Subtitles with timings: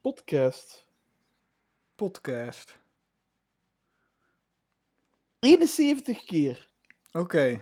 [0.00, 0.86] podcast.
[1.94, 2.78] Podcast.
[5.38, 6.68] 71 keer.
[7.12, 7.60] Oké.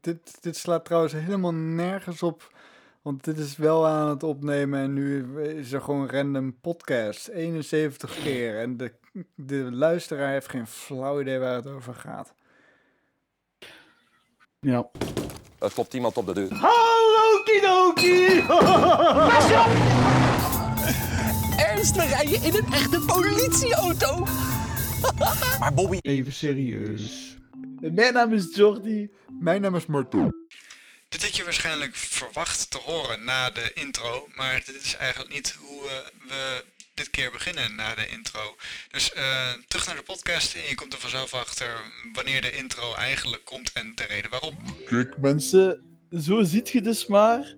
[0.00, 2.52] Dit, dit, slaat trouwens helemaal nergens op.
[3.02, 7.28] Want dit is wel aan het opnemen en nu is er gewoon random podcast.
[7.28, 8.58] 71 keer.
[8.58, 8.92] En de,
[9.34, 12.34] de luisteraar heeft geen flauw idee waar het over gaat.
[14.60, 14.90] Ja.
[15.58, 16.54] Er klopt iemand op de deur.
[16.54, 18.46] Hallo Kidoki!
[21.92, 24.26] We rijden in een echte politieauto.
[25.60, 27.36] Maar Bobby, Even serieus.
[27.80, 29.10] Mijn naam is Jordi.
[29.40, 30.30] Mijn naam is Marto.
[31.08, 35.56] Dit had je waarschijnlijk verwacht te horen na de intro, maar dit is eigenlijk niet
[35.60, 38.56] hoe eh, we dit keer beginnen na de intro.
[38.90, 41.80] Dus eh, terug naar de podcast en je komt er vanzelf achter
[42.12, 44.56] wanneer de intro eigenlijk komt en de reden waarom.
[44.86, 47.54] Kijk mensen, zo ziet je dus maar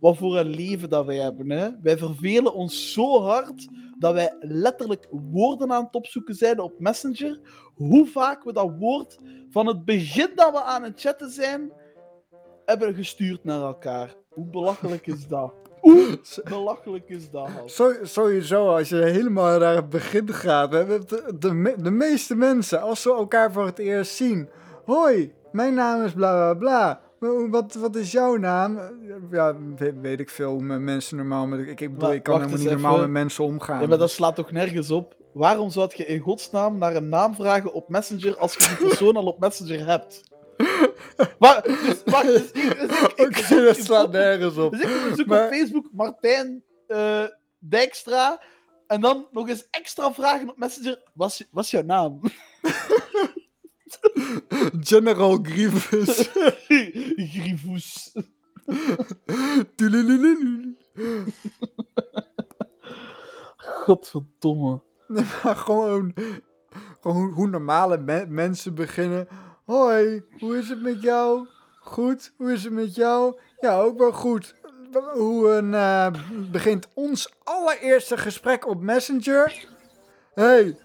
[0.00, 1.50] wat voor een leven dat wij hebben.
[1.50, 1.68] Hè?
[1.82, 7.40] Wij vervelen ons zo hard dat wij letterlijk woorden aan het opzoeken zijn op Messenger.
[7.74, 9.18] Hoe vaak we dat woord
[9.50, 11.72] van het begin dat we aan het chatten zijn,
[12.64, 14.14] hebben gestuurd naar elkaar.
[14.28, 15.52] Hoe belachelijk is dat?
[15.80, 17.48] Hoe belachelijk is dat?
[18.02, 20.70] Sowieso, als je helemaal naar het begin gaat.
[20.70, 24.48] We de, de, de meeste mensen, als ze elkaar voor het eerst zien.
[24.84, 27.00] Hoi, mijn naam is bla bla bla.
[27.50, 28.80] Wat, wat is jouw naam?
[29.30, 31.60] Ja, weet, weet ik veel hoe mensen normaal met.
[31.60, 33.02] Ik, ik bedoel, ik kan helemaal niet normaal even.
[33.04, 33.80] met mensen omgaan.
[33.80, 35.16] Ja, maar dat slaat toch nergens op?
[35.32, 39.16] Waarom zou je in godsnaam naar een naam vragen op Messenger als je die persoon
[39.16, 40.20] al op Messenger hebt?
[41.38, 42.62] Maar, dus, wacht, dus dus
[43.14, 44.72] ik, ik dat slaat nergens op.
[44.72, 47.24] Dus ik zoek Maar- op Facebook Martijn eh,
[47.58, 48.42] Dijkstra
[48.86, 51.02] en dan nog eens extra vragen op Messenger.
[51.14, 52.20] Wat is, wat is jouw naam?
[54.90, 56.28] General Grievous.
[57.32, 58.12] Grievous.
[63.56, 64.80] Godverdomme.
[65.06, 66.14] Maar gewoon,
[67.00, 69.28] gewoon hoe, normale me- mensen beginnen.
[69.64, 71.46] Hoi, hoe is het met jou?
[71.80, 73.38] Goed, hoe is het met jou?
[73.60, 74.54] Ja, ook wel goed.
[75.14, 76.06] Hoe een, eh,
[76.50, 79.66] begint ons allereerste gesprek op Messenger?
[80.34, 80.78] Hey,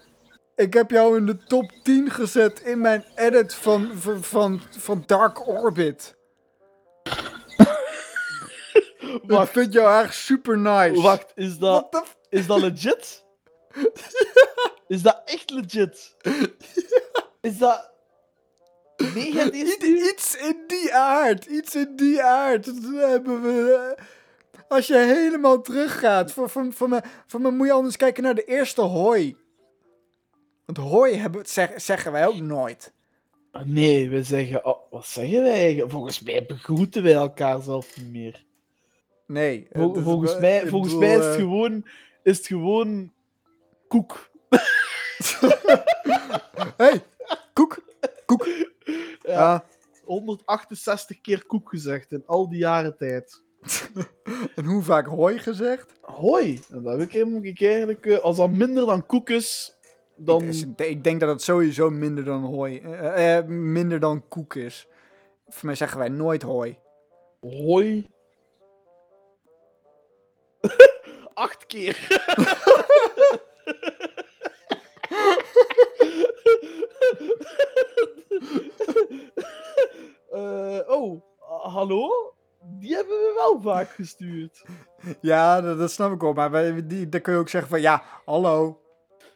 [0.56, 3.92] ik heb jou in de top 10 gezet in mijn edit van,
[4.22, 6.16] van, van, Dark Orbit.
[9.24, 11.02] Ik Wacht, vind jou echt super nice.
[11.02, 13.24] wacht is, dat, is dat legit?
[14.88, 16.16] Is dat echt legit?
[17.42, 17.92] Is dat...
[19.14, 21.46] Nee, Iets, iets in die aard.
[21.46, 22.66] Iets in die aard.
[22.66, 23.74] Dat hebben we.
[23.98, 24.04] eh,
[24.68, 26.32] Als je helemaal teruggaat.
[26.32, 29.38] Voor, voor, voor, me, voor me moet je anders kijken naar de eerste hooi.
[30.66, 32.94] Want hooi hebben, zeg, zeggen wij ook nooit.
[33.66, 34.66] Nee, we zeggen...
[34.66, 35.92] Oh, wat zeggen wij eigenlijk?
[35.92, 38.46] Volgens mij begroeten wij elkaar zelf niet meer.
[39.28, 39.68] Nee.
[39.72, 41.88] eh, Vol- dat- volgens mij, bedoel, volgens mij is het eh, gewoon...
[42.24, 43.12] Is het gewoon...
[43.88, 44.30] Koek.
[46.78, 47.04] hey,
[47.54, 47.84] koek.
[48.26, 48.46] Koek.
[49.22, 49.66] Ja, Ja.
[50.06, 53.42] 168 keer koek gezegd in al die jaren tijd.
[54.56, 55.94] En hoe vaak hooi gezegd?
[56.02, 56.60] Hoi.
[56.72, 57.12] En dat heb
[57.44, 58.06] ik eigenlijk...
[58.06, 59.76] eh, Als dat minder dan koek is,
[60.16, 60.44] dan...
[60.76, 62.80] Ik denk dat het sowieso minder dan hooi.
[62.80, 64.88] eh, eh, minder dan koek is.
[65.48, 66.78] Voor mij zeggen wij nooit hooi.
[67.42, 68.10] Hoi.
[71.34, 71.98] Acht keer.
[80.34, 81.22] Eh, oh,
[81.64, 82.10] hallo?
[82.62, 84.64] Die hebben we wel vaak gestuurd.
[85.22, 86.34] Ja, dat, dat snap ik wel.
[86.34, 88.83] Maar wij, die, dan kun je ook zeggen van ja, hallo.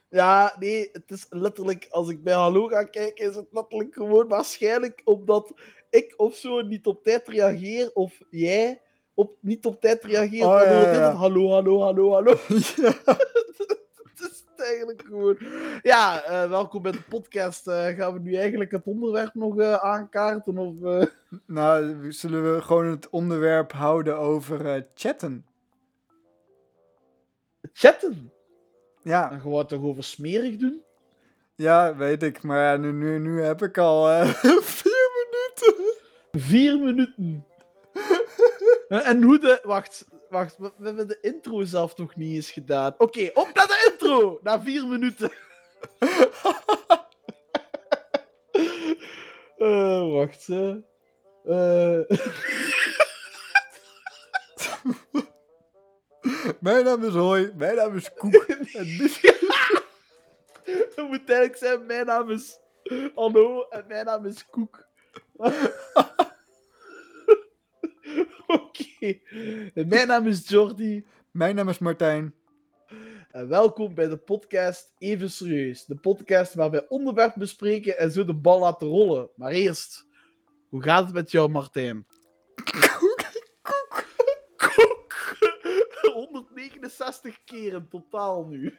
[0.09, 4.27] Ja, nee, het is letterlijk, als ik bij Hallo ga kijken, is het letterlijk gewoon
[4.27, 5.53] waarschijnlijk omdat
[5.89, 8.81] ik of zo niet op tijd reageer, of jij
[9.13, 10.45] op, niet op tijd reageert.
[10.45, 11.11] Oh, ja, ja.
[11.11, 12.35] hallo, hallo, hallo, hallo.
[12.75, 12.93] ja.
[14.17, 15.37] Het is eigenlijk gewoon.
[15.81, 17.67] Ja, eh, welkom bij de podcast.
[17.67, 20.57] Eh, gaan we nu eigenlijk het onderwerp nog eh, aankaarten?
[20.57, 21.07] Of?
[21.45, 25.45] Nou, zullen we gewoon het onderwerp houden over chatten?
[27.73, 28.31] chatten?
[29.07, 30.81] Ja, Dan gaan we het toch over smerig doen?
[31.55, 32.41] ja, weet ik.
[32.43, 34.27] Maar ja, nu, nu, nu heb ik al eh,
[34.77, 35.93] vier minuten.
[36.31, 37.45] Vier minuten.
[38.87, 39.59] En hoe de.
[39.63, 40.57] Wacht, wacht.
[40.57, 42.93] We, we hebben de intro zelf nog niet eens gedaan.
[42.97, 44.39] Oké, op naar de intro!
[44.43, 45.31] Na vier minuten.
[49.57, 50.47] Eh, wacht.
[50.49, 51.99] eh.
[56.59, 58.33] Mijn naam is Hoi, mijn naam is Koek.
[58.73, 59.21] En dit-
[60.63, 62.59] Het moet eigenlijk zijn, mijn naam is
[63.15, 64.85] Hallo en mijn naam is Koek.
[68.47, 69.19] Oké.
[69.73, 71.05] Mijn naam is Jordi.
[71.31, 72.33] Mijn naam is Martijn.
[73.31, 75.85] en welkom bij de podcast Even Serieus.
[75.85, 79.29] De podcast waar wij onderwerpen bespreken en zo de bal laten rollen.
[79.35, 80.05] Maar eerst,
[80.69, 82.05] hoe gaat het met jou, Martijn?
[82.91, 83.25] Koek.
[86.17, 88.77] 169 keer in totaal nu.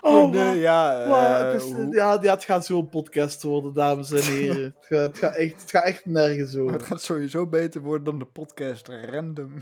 [0.00, 3.74] Oh, nee, ja, Maar eh, het, is- hoe- ja, ja, het gaat zo'n podcast worden,
[3.74, 4.62] dames en heren.
[4.80, 6.72] het, gaat, het, gaat echt, het gaat echt nergens maar over.
[6.76, 9.54] het gaat sowieso beter worden dan de podcast Random.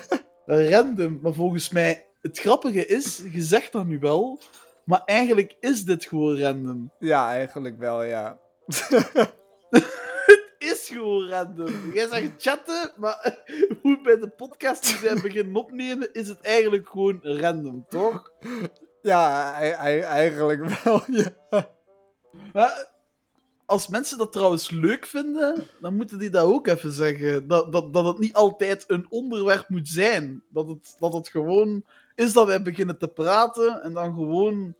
[0.70, 4.40] Random, maar volgens mij, het grappige is, je zegt dat nu wel,
[4.84, 6.92] maar eigenlijk is dit gewoon random.
[6.98, 8.38] ja, eigenlijk wel, ja.
[10.90, 11.92] Gewoon random.
[11.94, 13.42] Jij zegt chatten, maar
[13.82, 18.32] hoe bij de podcast die wij beginnen opnemen, is het eigenlijk gewoon random, toch?
[19.02, 21.68] Ja, ei- ei- eigenlijk wel, ja.
[22.52, 22.88] Maar
[23.66, 27.48] als mensen dat trouwens leuk vinden, dan moeten die dat ook even zeggen.
[27.48, 30.42] Dat, dat, dat het niet altijd een onderwerp moet zijn.
[30.48, 31.84] Dat het, dat het gewoon
[32.14, 34.74] is dat wij beginnen te praten en dan gewoon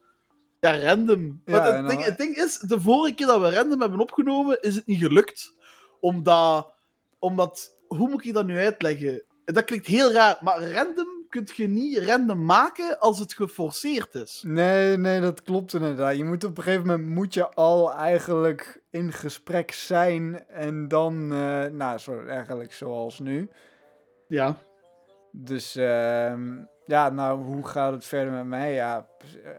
[0.60, 1.42] ja, random.
[1.44, 4.62] Ja, en het, ding, het ding is, de vorige keer dat we random hebben opgenomen,
[4.62, 5.54] is het niet gelukt.
[6.00, 6.72] Omdat,
[7.18, 9.22] omdat hoe moet ik dat nu uitleggen?
[9.44, 14.42] Dat klinkt heel raar, maar random kun je niet random maken als het geforceerd is.
[14.46, 16.16] Nee, nee, dat klopt inderdaad.
[16.16, 21.32] Je moet op een gegeven moment moet je al eigenlijk in gesprek zijn en dan,
[21.32, 23.50] eh, nou, zo, eigenlijk zoals nu.
[24.28, 24.58] Ja.
[25.32, 26.58] Dus ehm,
[26.90, 28.72] ja, nou, hoe gaat het verder met mij?
[28.72, 29.06] Ja,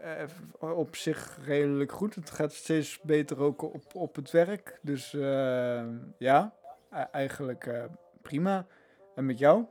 [0.02, 2.14] eh, op zich redelijk goed.
[2.14, 4.78] Het gaat steeds beter ook op, op het werk.
[4.82, 6.54] Dus ehm, ja,
[6.92, 7.84] e- eigenlijk eh,
[8.22, 8.66] prima.
[9.14, 9.64] En met jou?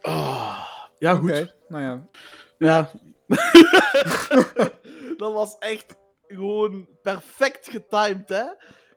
[0.00, 0.66] Ah,
[0.98, 1.54] ja, goed.
[1.68, 2.06] Nou ja.
[2.58, 2.90] Ja.
[5.20, 5.96] dat was echt
[6.26, 8.44] gewoon perfect getimed, hè?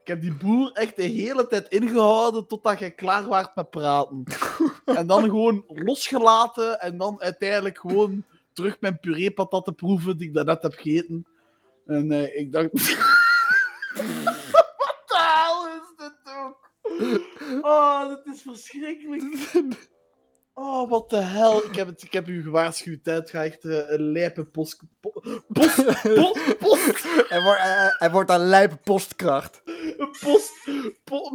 [0.03, 4.23] Ik heb die boer echt de hele tijd ingehouden totdat jij klaar waart met praten.
[4.85, 10.33] en dan gewoon losgelaten en dan uiteindelijk gewoon terug mijn puree-patat te proeven die ik
[10.33, 11.25] daarnet heb gegeten.
[11.85, 12.69] En eh, ik dacht...
[14.77, 16.71] Wat de hel is dit ook?
[17.61, 19.23] Oh, dit is verschrikkelijk.
[20.53, 21.63] Oh, wat de hel.
[21.65, 23.13] Ik heb, het, ik heb u gewaarschuwd, hè.
[23.13, 24.81] Het gaat echt eh, een lijpe post...
[24.99, 25.85] po- Post...
[26.03, 26.57] Post...
[26.57, 27.03] Post...
[27.29, 29.61] Hij wordt, hij, hij wordt een lijpe postkracht.
[29.97, 30.51] Een post...
[31.03, 31.31] po-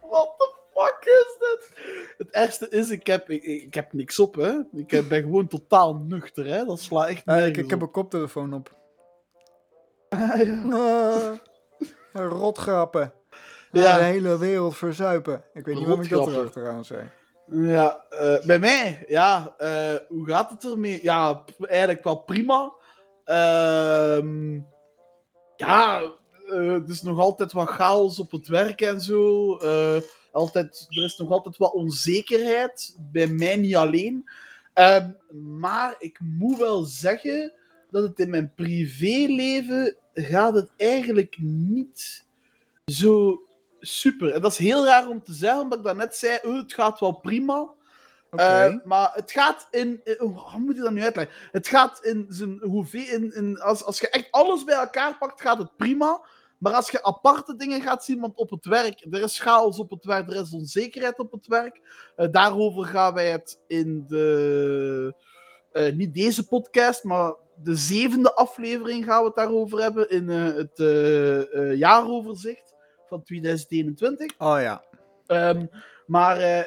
[0.00, 1.70] What the fuck is dit?
[2.18, 4.52] Het ergste is, ik heb, ik, ik heb niks op, hè.
[4.72, 6.64] Ik heb- ben gewoon totaal nuchter, hè.
[6.64, 8.74] Dat slaat echt Ja, ik, ik heb een koptelefoon op.
[10.08, 10.62] Ah, ja.
[12.12, 13.12] Ah, rotgrappen.
[13.72, 13.98] Ja.
[13.98, 15.44] De hele wereld verzuipen.
[15.54, 16.62] Ik weet niet waarom ik dat er Rotgrappen.
[16.62, 17.10] achteraan zei.
[17.52, 20.98] Ja, eh, bij mij, ja, eh, hoe gaat het ermee?
[21.02, 22.72] Ja, eigenlijk wel prima.
[23.24, 24.54] Ehm,
[25.56, 26.02] ja,
[26.48, 29.56] eh, het is nog altijd wat chaos op het werk en zo.
[30.32, 34.30] Altijd, er is nog altijd wat onzekerheid, bij mij niet alleen.
[34.74, 35.10] Ehm,
[35.58, 37.52] maar ik moet wel zeggen
[37.90, 42.24] dat het in mijn privéleven gaat het eigenlijk niet
[42.84, 43.42] zo
[43.80, 44.32] super.
[44.32, 47.00] En dat is heel raar om te zeggen, omdat ik daarnet zei, oh, het gaat
[47.00, 47.68] wel prima.
[48.30, 51.34] Eh, maar het gaat in, in- Hoe moet je dat nu uitleggen?
[51.52, 53.06] Het gaat in zijn hoeveel.
[53.14, 56.20] In, in, als, als je echt alles bij elkaar pakt, gaat het prima.
[56.58, 59.90] Maar als je aparte dingen gaat zien, want op het werk, er is chaos op
[59.90, 61.80] het werk, er is onzekerheid op het werk.
[62.16, 65.14] Eh, daarover gaan wij het in de.
[65.72, 70.44] eh, niet deze podcast, maar de zevende aflevering gaan we het daarover hebben in eh,
[70.44, 72.69] het eh, eh, jaaroverzicht
[73.10, 74.32] van 2021.
[74.38, 74.84] Oh ja.
[75.26, 75.66] Ehm,
[76.06, 76.66] maar eh, eh,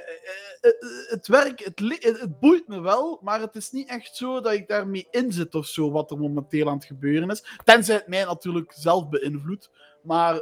[0.62, 0.72] eh,
[1.08, 5.08] het werk, het, boeit me wel, maar het is niet echt zo dat ik daarmee
[5.12, 7.46] in zit of zo, wat er momenteel aan het gebeuren is.
[7.64, 9.72] Tenzij het mij natuurlijk zelf beïnvloedt,
[10.04, 10.42] maar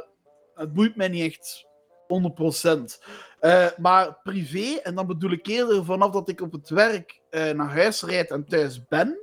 [0.54, 1.66] het boeit mij niet echt
[2.06, 3.02] 100%.
[3.40, 7.70] Eh, maar privé, en dan bedoel ik eerder vanaf dat ik op het werk naar
[7.70, 9.18] huis rijd en thuis ben,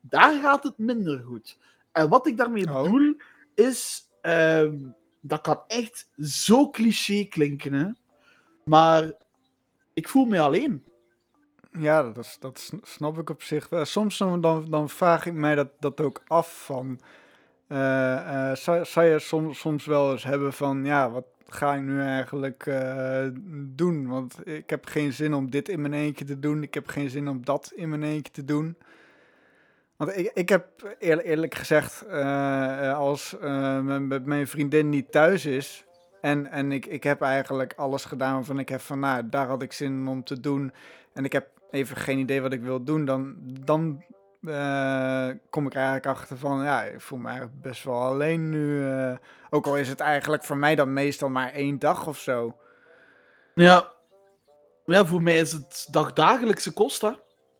[0.00, 1.58] daar gaat het minder goed.
[1.92, 2.82] En wat ik daarmee Oh.
[2.82, 3.16] bedoel,
[3.54, 4.76] is, ehm,
[5.26, 7.86] dat kan echt zo cliché klinken, hè.
[8.64, 9.12] Maar
[9.92, 10.84] ik voel me alleen.
[11.78, 13.84] Ja, dat, dat sn- snap ik op zich wel.
[13.84, 14.40] Soms dan,
[14.70, 17.00] dan, vraag ik mij dat, dat ook af van...
[17.66, 20.84] eh, eh, zou, zou je soms, soms wel eens hebben van...
[20.84, 24.06] Ja, wat ga ik nu eigenlijk eh, doen?
[24.06, 26.62] Want ik heb geen zin om dit in mijn eentje te doen.
[26.62, 28.76] Ik heb geen zin om dat in mijn eentje te doen.
[29.96, 32.06] Want ik, ik heb eerlijk, eerlijk gezegd...
[32.06, 35.84] eh, eh, als eh, mijn, mijn vriendin niet thuis is...
[36.20, 38.98] En, en ik, ik heb eigenlijk alles gedaan waarvan ik heb van...
[38.98, 40.72] Nou, daar had ik zin in om te doen...
[41.12, 44.04] En ik heb even geen idee wat ik wil doen, dan, dan
[45.50, 48.86] kom ik eigenlijk achter van, ja, ik voel me eigenlijk best wel alleen nu.
[49.50, 52.56] ook al is het eigenlijk voor mij dan meestal maar één dag of zo.
[53.54, 53.92] Ja.
[54.84, 57.10] Ja, voor mij is het dagdagelijkse kost, hè.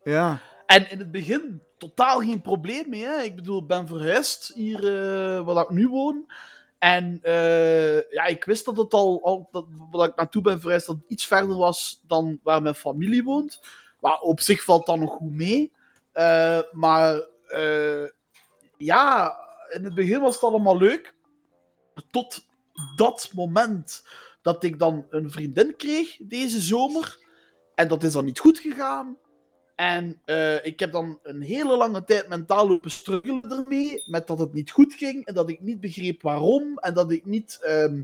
[0.02, 3.04] Ja, En in het begin totaal geen probleem mee.
[3.04, 3.22] Hè?
[3.22, 6.32] Ik bedoel, ik ben verhuisd hier eh, waar ik nu woon.
[6.78, 10.86] En eh, ja, ik wist dat het al, al dat, waar ik naartoe ben verhuisd,
[10.86, 13.60] dat iets verder was dan waar mijn familie woont.
[14.00, 15.72] Maar op zich valt dat nog goed mee.
[16.12, 17.22] Eh, maar
[18.76, 19.36] ja,
[19.70, 21.14] in het begin was het allemaal leuk.
[22.10, 22.46] Tot
[22.96, 24.04] dat moment
[24.42, 27.18] dat ik dan een vriendin kreeg deze zomer.
[27.74, 29.18] En dat is dan niet goed gegaan.
[29.74, 34.02] En eh, ik heb dan een hele lange tijd mentaal lopen struggelen ermee.
[34.06, 35.26] Met dat het niet goed ging.
[35.26, 36.78] En dat ik niet begreep waarom.
[36.78, 38.02] En dat ik niet ehm,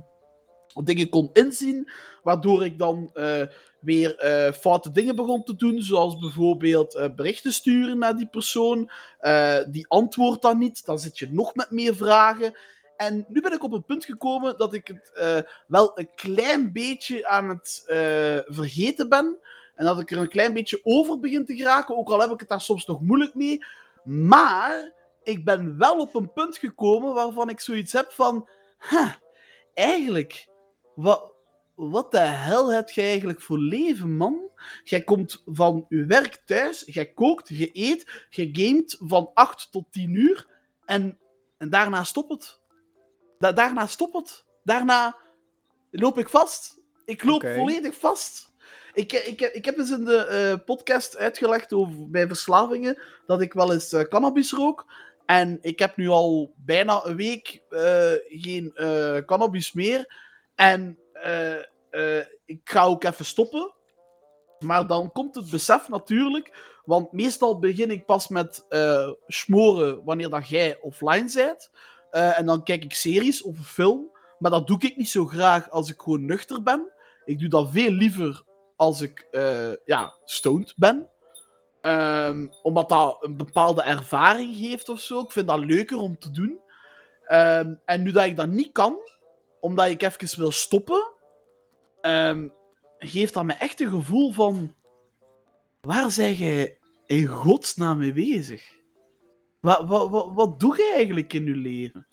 [0.84, 1.90] dingen kon inzien.
[2.22, 3.42] Waardoor ik dan eh,
[3.80, 5.82] weer eh, foute dingen begon te doen.
[5.82, 8.90] Zoals bijvoorbeeld berichten sturen naar die persoon.
[9.68, 10.84] Die antwoordt dan niet.
[10.84, 12.54] Dan zit je nog met meer vragen.
[12.96, 15.10] En nu ben ik op een punt gekomen dat ik het
[15.66, 17.82] wel een klein beetje aan het
[18.46, 19.38] vergeten ben.
[19.80, 22.40] En dat ik er een klein beetje over begin te geraken, ook al heb ik
[22.40, 23.64] het daar soms nog moeilijk mee.
[24.04, 28.48] Maar ik ben wel op een punt gekomen waarvan ik zoiets heb van...
[28.90, 29.12] "Huh,
[29.74, 30.48] eigenlijk,
[30.94, 31.32] wat,
[31.74, 34.40] wat de hel heb jij eigenlijk voor leven, man?
[34.84, 39.84] Jij komt van je werk thuis, jij kookt, je eet, je gamet van 8 tot
[39.90, 40.46] 10 uur
[40.84, 41.18] en,
[41.58, 42.60] en daarna stopt het.
[43.38, 44.44] Da- daarna stopt het.
[44.62, 45.16] Daarna
[45.90, 46.78] loop ik vast.
[47.04, 48.49] Ik loop volledig vast.
[48.92, 53.52] Ik, ik, ik heb eens in de eh, podcast uitgelegd over bij verslavingen dat ik
[53.52, 54.86] wel eens eh, cannabis rook.
[55.26, 58.72] En ik heb nu al bijna een week eh, geen
[59.26, 60.28] cannabis meer.
[60.54, 60.98] En
[62.44, 63.72] ik ga ook even stoppen.
[64.58, 66.68] Maar dan komt het besef natuurlijk.
[66.84, 68.66] Want meestal begin ik pas met
[69.26, 71.70] smoren wanneer dat jij offline bent.
[72.10, 74.10] En dan kijk ik series of een film.
[74.38, 76.92] Maar dat doe ik niet zo graag als ik gewoon nuchter ben.
[77.24, 78.42] Ik doe dat veel liever
[78.80, 81.08] als ik eh, ja, stoned ben.
[81.80, 85.20] Ehm, omdat dat een bepaalde ervaring geeft of zo.
[85.20, 86.60] Ik vind dat leuker om te doen.
[87.24, 88.96] Ehm, en nu dat ik dat niet kan,
[89.60, 91.12] omdat ik even wil stoppen,
[92.00, 92.48] ehm,
[92.98, 94.74] geeft dat me echt een gevoel van...
[95.80, 98.72] Waar zijn jij in godsnaam mee bezig?
[99.60, 102.06] Wat, wat, wat, wat doe je eigenlijk in je leven?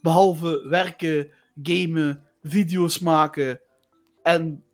[0.00, 1.30] Behalve werken,
[1.62, 3.60] gamen, video's maken
[4.22, 4.64] en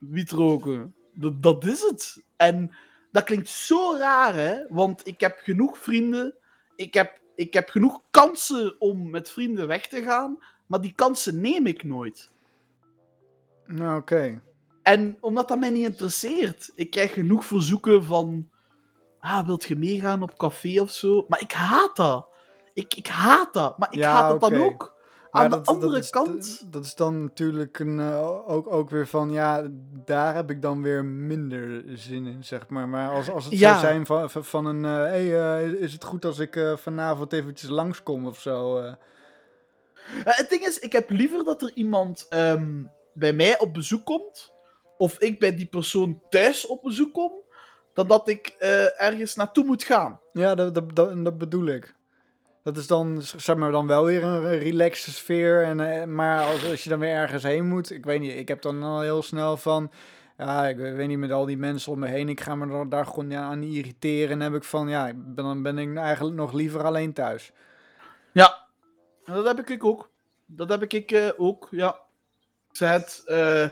[0.00, 0.94] wiet roken.
[1.12, 2.22] Dat, dat is het.
[2.36, 2.74] En
[3.12, 4.66] dat klinkt zo raar, hè?
[4.68, 6.34] Want ik heb genoeg vrienden.
[6.76, 10.38] Ik heb, ik heb genoeg kansen om met vrienden weg te gaan.
[10.66, 12.30] Maar die kansen neem ik nooit.
[13.66, 14.42] nou oké.
[14.82, 16.72] En omdat dat mij niet interesseert.
[16.74, 18.50] Ik krijg genoeg verzoeken van...
[19.20, 21.24] Ah, wilt je meegaan op café of zo?
[21.28, 22.28] Maar ik haat dat.
[22.74, 23.78] Ik, ik haat dat.
[23.78, 24.94] Maar ik Ja, haat het dan ook.
[25.30, 26.72] Maar Aan de dat- andere dat is, kant...
[26.72, 29.66] Dat is dan natuurlijk een, eh, ook, ook weer van, ja,
[30.04, 32.88] daar heb ik dan weer minder zin in, zeg maar.
[32.88, 33.68] Maar als, als het Ja.
[33.68, 34.90] zou zijn van, van- een, hé,
[35.28, 38.78] hey, eh, is het goed als ik eh, vanavond eventjes langskom of zo?
[38.78, 38.86] eh?
[38.86, 38.94] Eh,
[40.24, 42.82] het ding is, ik heb liever dat er iemand ehm,
[43.14, 44.52] bij mij op bezoek komt,
[44.98, 47.32] of ik bij die persoon thuis op bezoek kom,
[47.94, 50.20] dan dat ik eh, ergens naartoe moet gaan.
[50.32, 51.94] Ja, dat, dat, dat, dat bedoel ik.
[52.62, 55.64] Dat is dan, zeg maar, dan wel weer een relaxed sfeer.
[55.64, 58.48] En, eh, maar als, als je dan weer ergens heen moet, ik weet niet, ik
[58.48, 59.90] heb dan al heel snel van,
[60.38, 62.88] ja, ik weet niet, met al die mensen om me heen, ik ga me daar,
[62.88, 64.30] daar gewoon ja, aan irriteren.
[64.30, 67.52] En heb ik van, ja, ik ben, dan ben ik eigenlijk nog liever alleen thuis.
[68.32, 68.66] Ja,
[69.24, 70.10] en dat heb ik ook.
[70.46, 72.00] Dat heb ik eh, ook, ja.
[72.78, 73.68] Het, eh,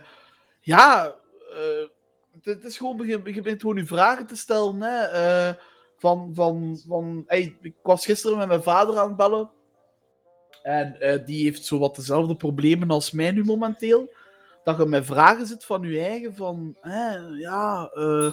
[0.60, 1.14] ja,
[1.52, 1.86] eh,
[2.32, 5.54] het, het is gewoon, begin, je begint gewoon je vragen te stellen, hè.
[5.98, 7.24] Van, van, van,
[7.60, 9.50] ik was gisteren met mijn vader aan het bellen.
[10.62, 14.12] En eh, die heeft zo wat dezelfde problemen als mij nu momenteel.
[14.64, 16.76] Dat je met vragen zit van je eigen, van,
[17.38, 18.32] ja, eh,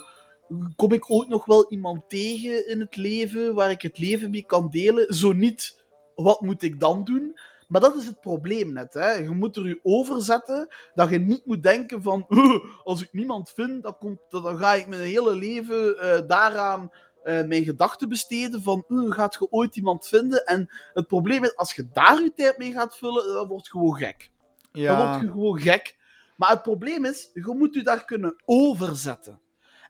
[0.76, 4.46] kom ik ooit nog wel iemand tegen in het leven waar ik het leven mee
[4.46, 5.14] kan delen?
[5.14, 5.84] Zo niet,
[6.16, 7.40] wat moet ik dan doen?
[7.68, 8.94] Maar dat is het probleem net.
[8.94, 9.12] Hè?
[9.12, 13.10] Je moet er je over zetten dat je niet moet denken van "Huh, als ik
[13.12, 16.92] niemand vind, dan, komt, dan ga ik mijn hele leven eh, daaraan
[17.26, 20.46] eh, mijn gedachten besteden van "Huh, gaat je ooit iemand vinden?
[20.46, 23.72] En het probleem is, als je daar je tijd mee gaat vullen, dan word je
[23.72, 24.32] gewoon gek.
[24.72, 25.96] Dan Ja, word je gewoon gek.
[26.36, 29.40] Maar het probleem is, je moet je daar kunnen overzetten.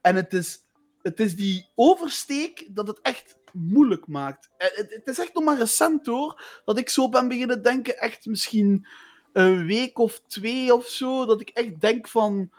[0.01, 0.59] En het is,
[1.01, 4.49] het is die oversteek dat het echt moeilijk maakt.
[4.57, 7.97] Eh, Het, het is echt nog maar recent hoor, dat ik zo ben beginnen denken,
[7.99, 8.87] echt misschien
[9.33, 12.51] een week of twee of zo, dat ik echt denk van,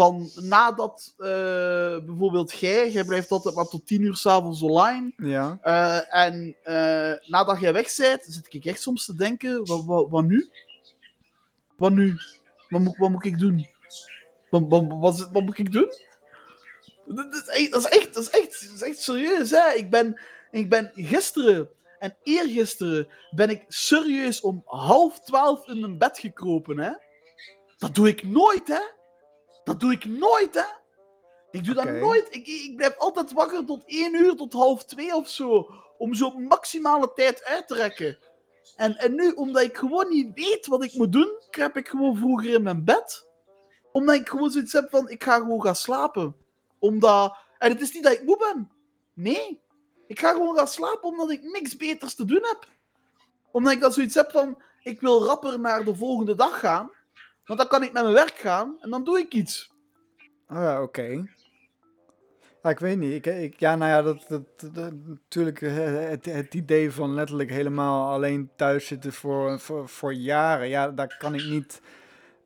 [0.00, 1.26] van nadat eh,
[2.06, 5.12] bijvoorbeeld jij, jij blijft altijd maar tot tien uur s'avonds online.
[5.16, 5.58] Ja.
[5.62, 10.10] eh, en eh, nadat jij weg bent, zit ik echt soms te denken: wat, wat,
[10.10, 10.50] wat nu?
[11.76, 12.18] Wat nu?
[12.68, 13.68] Wat moet, wat moet ik doen?
[14.50, 15.92] Wat, wat, wat, moet ik doen?
[17.06, 19.72] Dat is echt, dat is echt, dat is echt, dat is echt serieus, hè?
[19.72, 25.98] Ik ben, ik ben gisteren en eergisteren ben ik serieus om half twaalf in mijn
[25.98, 26.92] bed gekropen, hè?
[27.78, 28.98] Dat doe ik nooit, hè?
[29.64, 30.78] Dat doe ik nooit, hè?
[31.50, 32.26] Ik doe dat nooit.
[32.30, 35.68] Ik, ik blijf altijd wakker tot één uur, tot half twee of zo.
[35.98, 38.18] Om zo maximale tijd uit te rekken.
[38.76, 42.16] En, en nu, omdat ik gewoon niet weet wat ik moet doen, kruip ik gewoon
[42.16, 43.28] vroeger in mijn bed.
[43.92, 46.36] Omdat ik gewoon zoiets heb van, ik ga gewoon gaan slapen.
[46.78, 47.36] Omdat...
[47.58, 48.70] En het is niet dat ik moe ben.
[49.14, 49.62] Nee.
[50.06, 52.68] Ik ga gewoon gaan slapen omdat ik niks beters te doen heb.
[53.52, 56.90] Omdat ik dan zoiets heb van, ik wil rapper naar de volgende dag gaan.
[57.50, 59.72] Want dan kan ik naar mijn werk gaan en dan doe ik iets.
[60.48, 61.24] Ja, oké.
[62.62, 63.12] Ja, ik weet niet.
[63.12, 64.42] Ik, ik, ja, nou ja, dat,
[64.72, 65.74] dat, natuurlijk eh,
[66.08, 70.68] het, het idee van letterlijk helemaal alleen thuis zitten voor, voor, voor jaren.
[70.68, 71.80] Ja, daar kan ik niet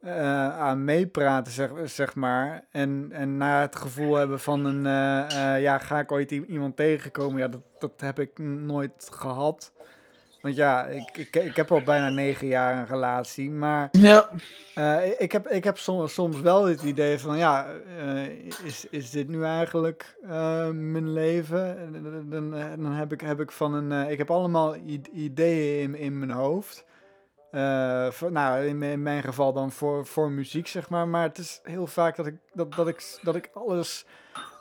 [0.00, 2.64] eh, aan meepraten, zeg, zeg maar.
[2.70, 6.76] En, en na het gevoel hebben van een, eh, eh, ja, ga ik ooit iemand
[6.76, 7.38] tegenkomen?
[7.38, 9.73] Ja, dat, dat heb ik nooit gehad.
[10.44, 13.88] Want ja, ik, ik, ik heb al bijna negen jaar een relatie, maar...
[13.92, 14.30] Ja.
[14.74, 17.66] Eh, ik heb, ik heb soms, soms wel het idee van, ja,
[17.98, 18.28] eh,
[18.64, 21.78] is, is dit nu eigenlijk eh, mijn leven?
[21.78, 22.50] En Dan,
[22.82, 24.76] dan, heb ik, heb ik van een, ik heb allemaal
[25.12, 26.84] ideeën in, in mijn hoofd.
[28.10, 31.08] Voor, nou, in, mijn- in mijn geval dan voor, voor muziek, zeg maar.
[31.08, 34.06] Maar het is heel vaak dat ik, dat, dat ik, dat ik alles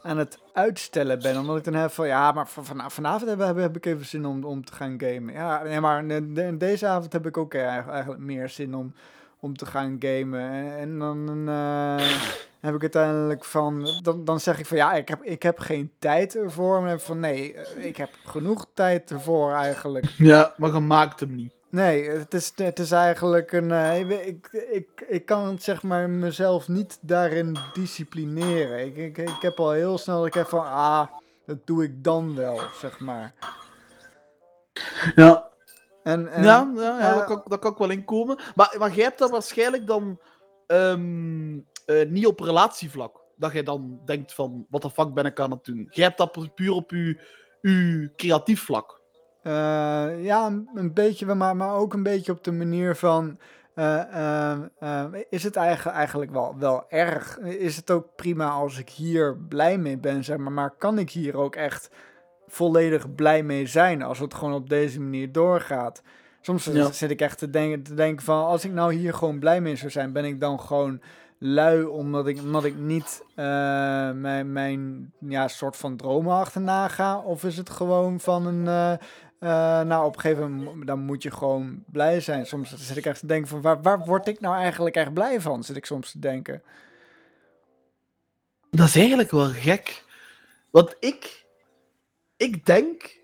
[0.03, 1.37] aan het uitstellen ben.
[1.37, 4.05] Omdat ik dan heb van, ja, maar van, van- vanavond heb, heb, heb ik even
[4.05, 5.33] zin om, om te gaan gamen.
[5.33, 8.93] Ja, nee, maar de- de- deze avond heb ik ook eigenlijk eigenlijk meer zin om,
[9.39, 10.41] om te gaan gamen.
[10.51, 12.07] En, en dan eh,
[12.67, 15.91] heb ik uiteindelijk van, dan, dan zeg ik van, ja, ik heb, ik heb geen
[15.99, 16.71] tijd ervoor.
[16.71, 20.05] Maar dan heb ik van, nee, eh, ik heb genoeg tijd ervoor eigenlijk.
[20.05, 21.53] Ja, maar je maakt hem niet.
[21.73, 23.71] Nee, het is, het is eigenlijk een.
[23.71, 28.85] eh, ik, ik, ik, kan zeg maar mezelf niet daarin disciplineren.
[28.85, 30.65] Ik, ik, ik heb al heel snel dat ik heb van.
[30.65, 31.07] Ah,
[31.45, 33.33] dat doe ik dan wel, zeg maar.
[35.15, 35.49] Ja.
[36.03, 37.15] En, en, ja, ja, ja, ja.
[37.15, 38.37] Daar, kan, kan ik wel in komen.
[38.55, 40.19] Maar, maar jij hebt dat waarschijnlijk dan
[40.67, 43.21] ehm, eh, niet op relatievlak.
[43.35, 45.87] Dat jij dan denkt van, wat de fuck ben ik aan het doen?
[45.89, 47.19] Jij hebt dat pu- puur op je,
[47.61, 49.01] je creatief vlak.
[49.43, 53.37] Eh, ja, een, een beetje, maar, maar ook een beetje op de manier van.
[53.73, 57.39] eh, eh, is het eigenlijk, eigenlijk wel, wel erg?
[57.39, 61.09] Is het ook prima als ik hier blij mee ben, zeg maar, maar kan ik
[61.09, 61.89] hier ook echt
[62.47, 66.01] volledig blij mee zijn als het gewoon op deze manier doorgaat?
[66.41, 66.91] Soms Ja.
[66.91, 69.75] zit ik echt te denken, te denken van, als ik nou hier gewoon blij mee
[69.75, 71.01] zou zijn, ben ik dan gewoon
[71.39, 77.19] lui omdat ik, omdat ik niet mijn, mijn ja, soort van dromen achterna ga?
[77.19, 78.99] Of is het gewoon van een,
[79.43, 82.45] eh, nou op een gegeven moment dan moet je gewoon blij zijn.
[82.45, 85.41] Soms zit ik echt te denken van, waar, waar word ik nou eigenlijk echt blij
[85.41, 85.63] van?
[85.63, 86.63] Zit ik soms te denken.
[88.69, 90.03] Dat is eigenlijk wel gek.
[90.69, 91.45] Want ik,
[92.37, 93.19] ik denk,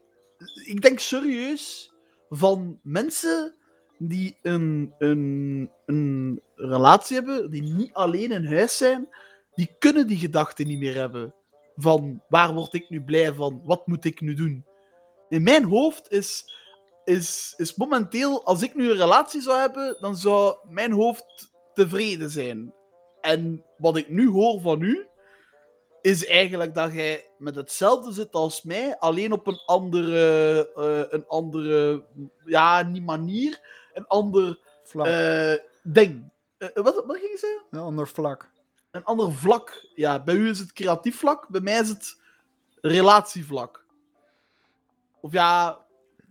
[0.66, 1.94] ik denk serieus
[2.30, 3.56] van mensen
[3.98, 9.08] die een, een, een relatie hebben, die niet alleen in huis zijn,
[9.54, 11.34] die kunnen die gedachten niet meer hebben.
[11.76, 13.62] Van waar word ik nu blij van?
[13.64, 14.66] Wat moet ik nu doen?
[15.30, 16.54] In mijn hoofd is,
[17.04, 22.30] is, is momenteel, als ik nu een relatie zou hebben, dan zou mijn hoofd tevreden
[22.30, 22.74] zijn.
[23.22, 25.08] En wat ik nu hoor van u,
[26.02, 31.28] is eigenlijk dat jij met hetzelfde zit als mij, alleen op een andere, eh, een
[31.28, 32.06] andere
[32.46, 33.60] ja, niet manier,
[33.94, 36.32] een ander Vlak, eh, ding.
[36.58, 37.66] Eh, wat, wat ging je zeggen?
[37.70, 38.52] een ander vlak.
[38.92, 39.88] Een ander vlak.
[39.96, 42.22] Ja, bij u is het creatief vlak, bij mij is het
[42.82, 43.79] relatievlak.
[45.22, 45.86] Of ja,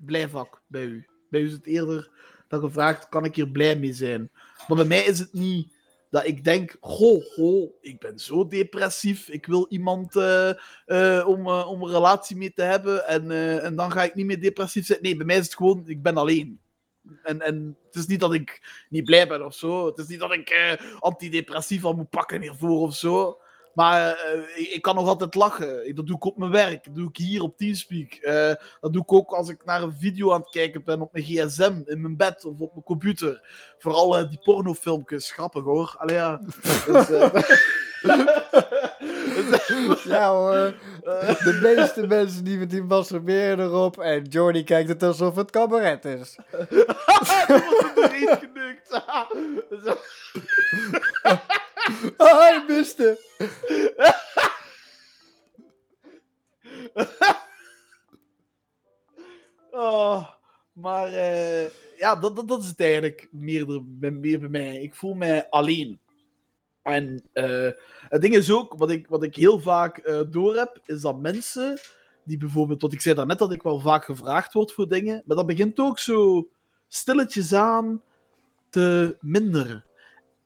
[0.04, 1.06] blijvak bij u.
[1.30, 2.10] Bij u is het eerder
[2.48, 4.30] dat je vraagt, kan ik hier blij mee zijn?
[4.68, 5.76] Maar bij mij is het niet
[6.10, 10.48] dat ik denk, goh, goh, ik ben zo depressief, ik wil iemand eh,
[10.86, 13.30] eh, om, eh, om een relatie mee te hebben en,
[13.62, 15.02] en dan ga ik niet meer depressief zijn.
[15.02, 16.60] Nee, bij mij is het gewoon, ik ben alleen.
[17.22, 19.86] En, en het is niet dat ik niet blij ben of zo.
[19.86, 23.38] Het is niet dat ik eh antidepressiva moet pakken hiervoor of zo.
[23.78, 25.94] Maar eh, ik, kan nog altijd lachen.
[25.94, 26.84] Dat doe ik op mijn werk.
[26.84, 28.12] Dat doe ik hier op Teamspeak.
[28.12, 31.12] Eh, dat doe ik ook als ik naar een video aan het kijken ben op
[31.12, 33.40] mijn gsm, in mijn bed of op mijn computer.
[33.78, 35.30] Vooral eh, die pornofilmpjes.
[35.30, 35.94] Grappig hoor.
[35.98, 36.40] Allee, ja.
[36.86, 37.08] Dus,
[40.04, 40.74] Ja hoor,
[41.44, 46.04] de meeste mensen die met die masturberen erop en Jordi kijkt het alsof het cabaret
[46.04, 46.36] is.
[46.68, 46.84] die
[47.68, 49.02] wordt er erin genukt.
[52.16, 53.18] Ah, hij miste.
[59.70, 60.28] Oh,
[60.72, 61.64] maar eh,
[61.98, 64.80] ja, dat, dat, dat is het eigenlijk meer, er- meer bij mij.
[64.82, 66.00] Ik voel mij alleen.
[66.82, 67.68] En eh,
[68.08, 71.20] het ding is ook, wat ik, wat ik heel vaak eh door heb, is dat
[71.20, 71.78] mensen
[72.24, 75.36] die bijvoorbeeld, wat ik zei daarnet, dat ik wel vaak gevraagd word voor dingen, maar
[75.36, 76.48] dat begint ook zo
[76.88, 78.02] stilletjes aan
[78.70, 79.84] te minderen.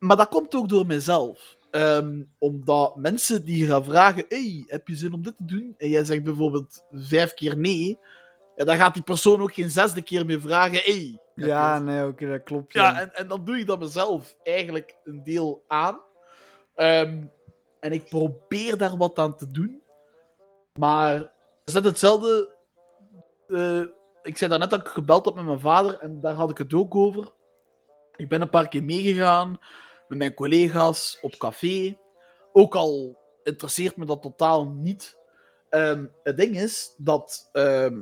[0.02, 1.56] Maar dat komt ook door mezelf.
[1.70, 5.74] Ehm, omdat mensen die gaan vragen, hey, heb je zin om dit te doen?
[5.78, 7.98] En jij zegt bijvoorbeeld vijf keer nee,
[8.56, 11.18] ja, dan gaat die persoon ook geen zesde keer meer vragen, hey.
[11.34, 12.72] heb Ja, nee, oké, dat klopt.
[12.72, 16.00] Ja, en, en dan doe ik dat mezelf eigenlijk een deel aan.
[16.74, 17.24] Ehm,
[17.80, 19.82] en ik probeer daar wat aan te doen.
[20.78, 21.30] Maar het
[21.64, 22.54] is net hetzelfde.
[23.48, 23.82] eh,
[24.22, 26.74] ik zei daarnet dat ik gebeld had met mijn vader en daar had ik het
[26.74, 27.32] ook over.
[28.16, 29.58] Ik ben een paar keer meegegaan
[30.12, 31.98] met mijn collega's op café.
[32.52, 35.16] Ook al interesseert me dat totaal niet.
[35.68, 38.00] Ehm, het ding is dat ehm,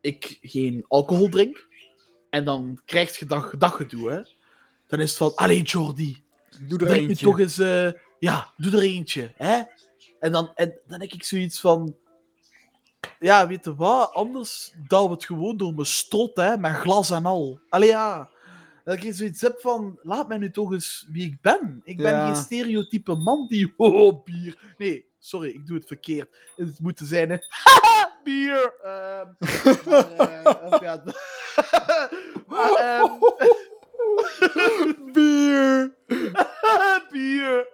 [0.00, 1.66] ik geen alcohol drink.
[2.30, 4.22] En dan krijg je dat, dat gedoe, hè.
[4.86, 6.24] Dan is het van, allee Jordi,
[6.60, 7.26] Doe er drink nu eentje.
[7.26, 7.58] toch eens...
[7.58, 9.62] eh, ja, doe er eentje, hè.
[10.20, 11.96] En dan, en dan denk ik zoiets van...
[13.18, 14.12] Ja, weet je wat?
[14.12, 16.56] Anders douw het gewoon door mijn strot, hè.
[16.56, 17.60] Met glas en al.
[17.68, 18.30] Allee, ja.
[18.86, 21.80] Dat ik zoiets heb van, laat mij nu toch eens wie ik ben.
[21.84, 22.26] Ik ben Ja.
[22.26, 24.74] geen stereotype man die, oh, bier.
[24.78, 26.36] Nee, sorry, ik doe het verkeerd.
[26.56, 27.36] Het moet zijn, hè.
[28.24, 28.74] Bier.
[29.84, 31.02] Maar, of ja,
[32.46, 33.18] maar,
[35.12, 35.94] Bier.
[37.10, 37.66] bier.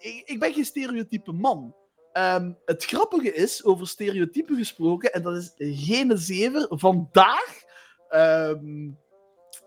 [0.00, 1.74] Ik, ik ben geen stereotype man.
[2.12, 6.66] Ehm, het grappige is, over stereotypen gesproken, en dat is geen zever.
[6.70, 7.62] Vandaag
[8.08, 8.90] ehm,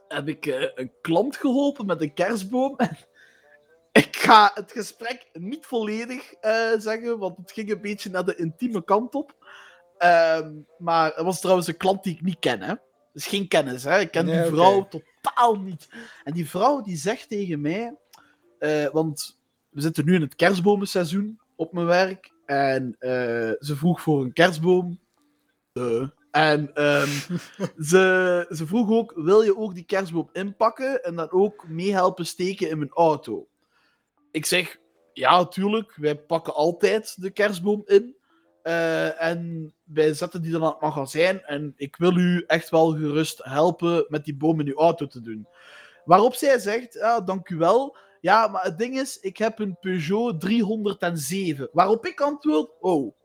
[0.07, 2.75] heb ik eh, een klant geholpen met een kerstboom.
[3.91, 8.35] ik ga het gesprek niet volledig eh, zeggen, want het ging een beetje naar de
[8.35, 9.35] intieme kant op.
[9.97, 12.73] Ehm, maar het was trouwens een klant die ik niet ken, hè.
[13.13, 13.99] Dus geen kennis, hè.
[13.99, 15.87] Ik ken Nee, die vrouw totaal niet.
[16.23, 17.95] En die vrouw die zegt tegen mij,
[18.59, 19.39] eh, want
[19.69, 22.31] we zitten nu in het kerstbomenseizoen op mijn werk.
[22.45, 22.95] En
[23.59, 24.99] ze vroeg voor een kerstboom.
[25.77, 27.09] Eh, en ehm,
[27.89, 32.69] ze, ze vroeg ook: wil je ook die kerstboom inpakken en dan ook meehelpen steken
[32.69, 33.47] in mijn auto?
[34.31, 34.77] Ik zeg:
[35.13, 35.95] ja, natuurlijk.
[35.95, 38.15] Wij pakken altijd de kerstboom in.
[38.61, 41.43] Eh, en wij zetten die dan aan het magazijn.
[41.43, 45.21] En ik wil u echt wel gerust helpen met die boom in uw auto te
[45.21, 45.47] doen.
[46.05, 47.97] Waarop zij zegt: ja, dank u wel.
[48.21, 51.69] Ja, maar het ding is, ik heb een Peugeot 307.
[51.71, 53.15] Waarop ik antwoord: Oh,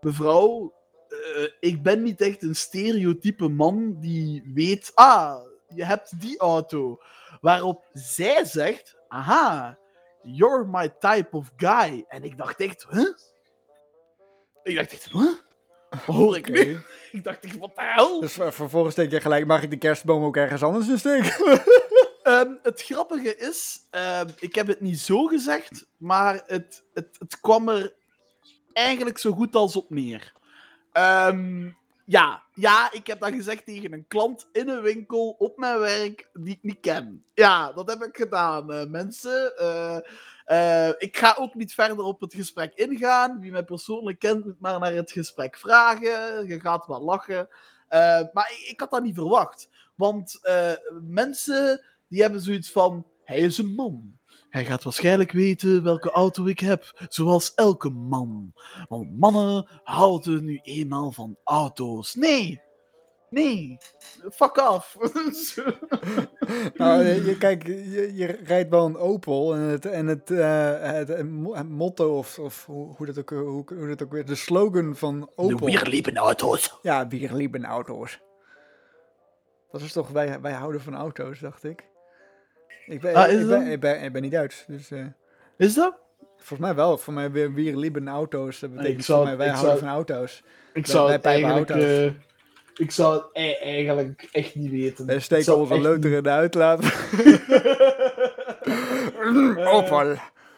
[0.00, 0.74] mevrouw,
[1.12, 7.00] eh, ik ben niet echt een stereotype man die weet: Ah, je hebt die auto.
[7.40, 9.78] Waarop zij zegt: Aha,
[10.22, 12.04] you're my type of guy.
[12.08, 13.14] En ik dacht echt: Huh?
[14.62, 15.32] Ik dacht echt: Huh?
[15.90, 16.78] Wat hoor ik nu?
[17.12, 18.20] Ik dacht echt: Wat de hel?
[18.20, 21.34] Dus ver- vervolgens denk je gelijk, mag ik de kerstboom ook ergens anders in steken?
[22.22, 27.40] Ehm, het grappige is, ehm, ik heb het niet zo gezegd, maar het, het, het
[27.40, 27.94] kwam er
[28.72, 30.32] eigenlijk zo goed als op neer.
[30.92, 31.70] Ehm,
[32.04, 36.28] ja, ja, ik heb dat gezegd tegen een klant in een winkel op mijn werk
[36.32, 37.24] die ik niet ken.
[37.34, 39.56] Ja, dat heb ik gedaan, eh, mensen.
[39.56, 39.98] Eh,
[40.44, 43.40] eh, ik ga ook niet verder op het gesprek ingaan.
[43.40, 46.46] Wie mij persoonlijk kent, moet maar naar het gesprek vragen.
[46.46, 47.48] Je gaat wel lachen.
[48.32, 49.68] Maar ik, ik had dat niet verwacht.
[49.94, 50.40] Want
[51.02, 54.18] mensen die hebben zoiets van: hij is een man.
[54.52, 58.52] Hij gaat waarschijnlijk weten welke auto ik heb, zoals elke man.
[58.88, 62.14] Want mannen houden nu eenmaal van auto's.
[62.14, 62.60] Nee,
[63.30, 63.76] nee,
[64.32, 64.96] fuck off.
[66.74, 70.80] nou, je, je- kijk, je, je rijdt wel een Opel en het, en het, eh,
[70.80, 74.12] het, het mo- het motto of, of hoe, hoe, dat ook, hoe, hoe dat ook
[74.12, 75.66] weer, de slogan van De Opel.
[75.66, 76.78] weerliepen auto's.
[76.82, 78.20] Ja, wir lieben auto's.
[79.70, 81.90] Dat is toch, wij, wij houden van auto's, dacht ik.
[82.86, 83.72] Ik ben, Ah, is ik, ben, dat?
[83.72, 85.06] ik, ben, ik ben niet Duits, dus eh,
[85.56, 85.94] Is dat?
[86.36, 86.98] volgens mij wel.
[86.98, 90.42] Voor mij wir lieben auto's, dat betekent zou voor mij wij houden zou- van auto's.
[90.72, 92.16] Ik zou zou het het eigenlijk, eigenlijk.
[92.76, 95.06] ik zou het e- eigenlijk echt niet weten.
[95.06, 96.80] Wij steken zou onze echt leuter in de uitlaat.
[99.74, 100.14] Opel.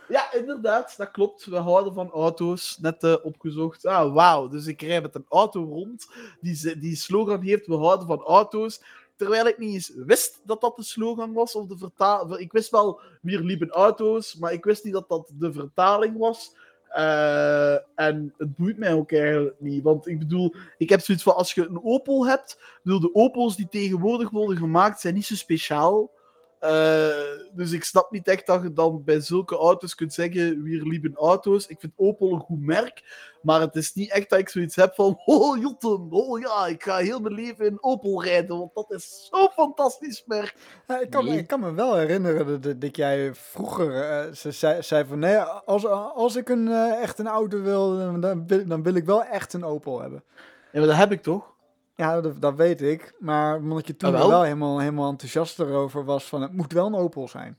[0.09, 1.45] Ja, inderdaad, dat klopt.
[1.45, 2.79] We houden van auto's.
[2.81, 3.87] Net eh, opgezocht.
[3.87, 4.49] Ah, wauw.
[4.49, 6.07] Dus ik rij met een auto rond
[6.41, 8.83] die, die slogan heeft: We houden van auto's.
[9.17, 11.55] Terwijl ik niet eens wist dat dat de slogan was.
[11.55, 12.41] Of de vertaal...
[12.41, 14.37] Ik wist wel, wir lieben auto's.
[14.37, 16.55] Maar ik wist niet dat dat de vertaling was.
[16.95, 19.83] Eh, en het boeit mij ook eigenlijk niet.
[19.83, 22.59] Want ik bedoel, ik heb zoiets van: als je een Opel hebt.
[22.83, 26.11] Bedoel, de Opels die tegenwoordig worden gemaakt zijn niet zo speciaal.
[26.65, 27.11] Eh,
[27.53, 31.15] dus ik snap niet echt dat je dan bij zulke auto's kunt zeggen, weer lieben
[31.15, 31.67] auto's.
[31.67, 33.03] Ik vind Opel een goed merk,
[33.43, 36.83] maar het is niet echt dat ik zoiets heb van, oh Jotten, oh ja, ik
[36.83, 40.55] ga heel mijn leven in Opel rijden, want dat is zo'n fantastisch merk.
[40.87, 41.39] Ja, ik, kan, Nee.
[41.39, 45.19] ik kan me wel herinneren dat, dat, dat jij vroeger eh, ze zei, zei van
[45.19, 48.95] nee, als, als ik een, eh, echt een auto wil, dan- dan wil, dan wil
[48.95, 50.23] ik wel echt een Opel hebben.
[50.73, 51.53] Ja, maar dat heb ik toch?
[51.97, 53.15] Ja, dat, dat weet ik.
[53.19, 54.29] Maar omdat je toen Ah, wel?
[54.29, 57.59] wel helemaal, helemaal enthousiast erover was van het moet wel een Opel zijn.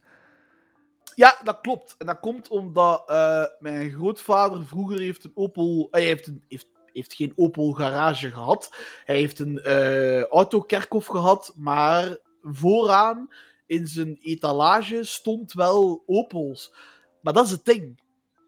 [1.15, 1.95] Ja, dat klopt.
[1.97, 5.87] En dat komt omdat eh, mijn grootvader vroeger heeft een Opel...
[5.91, 8.69] Hij heeft, een, heeft, heeft geen Opel garage gehad.
[9.05, 13.29] Hij heeft een eh autokerkhof gehad, maar vooraan
[13.65, 16.73] in zijn etalage stond wel Opels.
[17.21, 17.99] Maar dat is het ding.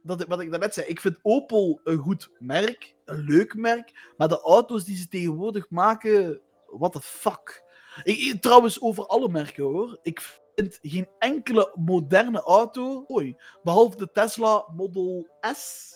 [0.08, 4.28] Dat, wat ik daarnet zei, ik vind Opel een goed merk, een leuk merk, maar
[4.28, 7.64] de auto's die ze tegenwoordig maken, what the fuck.
[8.04, 10.00] Ik, trouwens, over alle merken hoor.
[10.02, 10.22] Ik
[10.56, 15.96] vind geen enkele moderne auto, oei, behalve de Tesla Model S.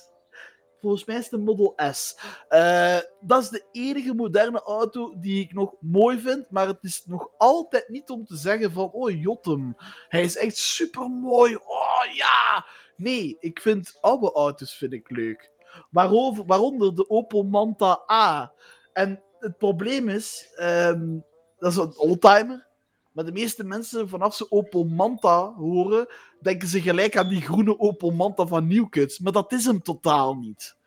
[0.82, 2.18] Volgens mij is het de Model S.
[2.48, 7.04] Eh, dat is de enige moderne auto die ik nog mooi vind, maar het is
[7.06, 9.76] nog altijd niet om te zeggen van, oh Jotem,
[10.08, 11.56] hij is echt super mooi.
[11.56, 12.66] Oh ja!
[13.02, 15.52] Nee, ik vind oude auto's vind ik leuk.
[15.90, 18.54] Waarover, waaronder de Opel Manta A.
[18.94, 21.20] En het probleem is, ehm,
[21.58, 22.68] dat is een oldtimer.
[23.12, 26.08] Maar de meeste mensen, vanaf ze Opel Manta horen,
[26.42, 29.20] denken ze gelijk aan die groene Opel Manta van Nieuwkids.
[29.20, 30.78] Maar dat is hem totaal niet.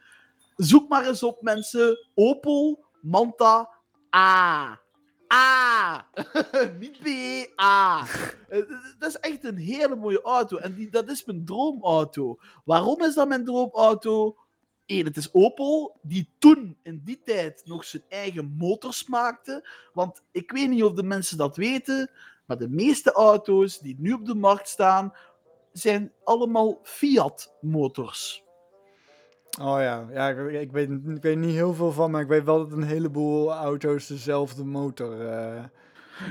[0.57, 2.09] Zoek maar eens op mensen.
[2.15, 3.71] Opel Manta
[4.17, 4.81] A.
[5.35, 6.07] A.
[6.81, 7.07] niet B.
[7.61, 8.07] A.
[8.49, 8.59] Eh,
[8.99, 10.57] Dat is echt een hele mooie auto.
[10.57, 12.39] En die, dat is mijn droomauto.
[12.65, 14.37] Waarom is dat mijn droomauto?
[14.87, 19.69] Eén, het is Opel, die toen in die tijd nog zijn eigen motors maakte.
[19.93, 22.11] Want ik weet niet of de mensen dat weten,
[22.47, 25.13] maar de meeste auto's die nu op de markt staan,
[25.73, 28.44] zijn allemaal Fiat-motors.
[29.61, 32.59] Oh ja, ja ik, weet, ik weet niet heel veel van, maar ik weet wel
[32.59, 35.29] dat een heleboel auto's dezelfde motor.
[35.29, 35.65] eh,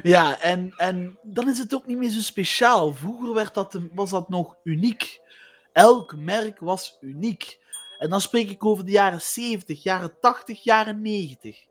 [0.04, 2.94] Ja, en, en dan is het ook niet meer zo speciaal.
[2.94, 5.22] Vroeger werd dat, was dat nog uniek.
[5.72, 7.60] Elk merk was uniek.
[8.00, 11.66] En dan spreek ik over de jaren 70, jaren 80, jaren 90.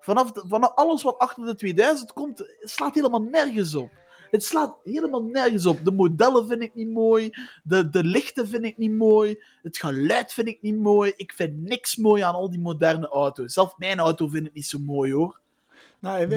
[0.00, 3.90] Vanaf, vanaf alles wat achter de 2000 komt, slaat helemaal nergens op.
[4.34, 5.84] Het slaat helemaal nergens op.
[5.84, 7.30] De modellen vind ik niet mooi.
[7.62, 9.42] De, de lichten vind ik niet mooi.
[9.62, 11.12] Het geluid vind ik niet mooi.
[11.16, 13.52] Ik vind niks mooi aan al die moderne auto's.
[13.52, 15.40] Zelfs mijn auto vind ik niet zo mooi hoor.
[15.98, 16.30] Nou, ik,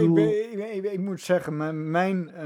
[0.60, 2.46] ik, ik, moet zeggen, mijn, mijn, eh,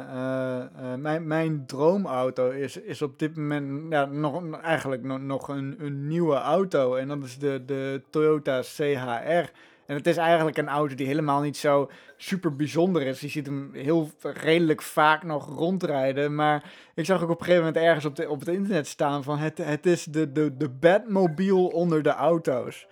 [0.00, 5.48] eh, eh, mijn, mijn droomauto is, is op dit moment ja, nog, eigenlijk nog, nog
[5.48, 6.94] een, een nieuwe auto.
[6.94, 9.50] En dat is de, de Toyota CHR.
[9.86, 13.20] En het is eigenlijk een auto die helemaal niet zo super bijzonder is.
[13.20, 16.34] Je ziet hem heel redelijk vaak nog rondrijden.
[16.34, 19.22] Maar ik zag ook op een gegeven moment ergens op, de, op het internet staan
[19.22, 22.86] van het, het is de, de, de Batmobile onder de auto's.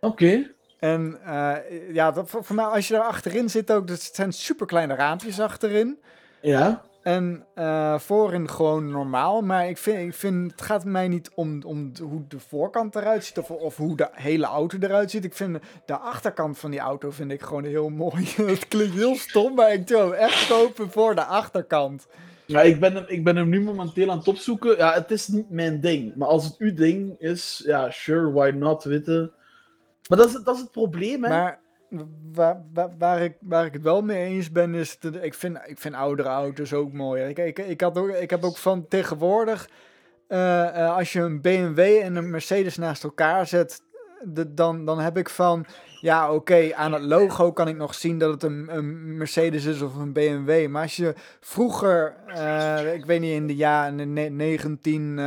[0.00, 0.50] Oké.
[0.78, 1.54] En eh,
[1.92, 4.94] ja, dat, voor, voor mij, als je daar achterin zit ook, dat zijn super kleine
[4.94, 5.98] raampjes achterin.
[6.40, 6.82] Ja.
[7.04, 9.42] En eh, voorin gewoon normaal.
[9.42, 13.24] Maar ik vind, ik vind het gaat mij niet om, om hoe de voorkant eruit
[13.24, 15.24] ziet of, of hoe de hele auto eruit ziet.
[15.24, 18.24] Ik vind de achterkant van die auto vind ik gewoon heel mooi.
[18.46, 22.06] Het klinkt heel stom, maar ik wil hem echt kopen voor de achterkant.
[22.46, 24.76] Ja, ik ben, hem, ik ben hem nu momenteel aan het opzoeken.
[24.76, 26.14] Ja, het is niet mijn ding.
[26.14, 29.32] Maar als het uw ding is, ja, sure, why not, witte.
[30.08, 31.28] Maar dat is, dat is het probleem, hè.
[31.28, 31.60] Maar
[32.32, 35.58] waar, waar, waar, ik, waar ik het wel mee eens ben, is dat ik vind,
[35.66, 37.24] ik vind oudere auto's ook mooi.
[37.24, 39.68] Ik, ik, ik, had ook, ik heb ook van tegenwoordig,
[40.28, 43.82] eh, eh, als je een BMW en een Mercedes naast elkaar zet,
[44.22, 45.66] de, dan, dan heb ik van,
[46.00, 49.82] ja oké, aan het logo kan ik nog zien dat het een, een Mercedes is
[49.82, 50.68] of een BMW.
[50.68, 55.18] Maar als je vroeger, eh, ik weet niet, in de jaren ne- 19...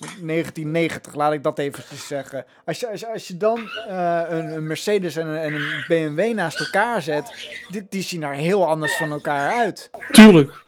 [0.00, 2.44] eh, 1990, laat ik dat eventjes zeggen.
[2.64, 3.58] Als je, als, je- als je dan
[3.88, 7.32] eh, een, een Mercedes en een, en een BMW naast elkaar zet,
[7.70, 9.90] die, die zien er heel anders van elkaar uit.
[10.12, 10.66] Tuurlijk.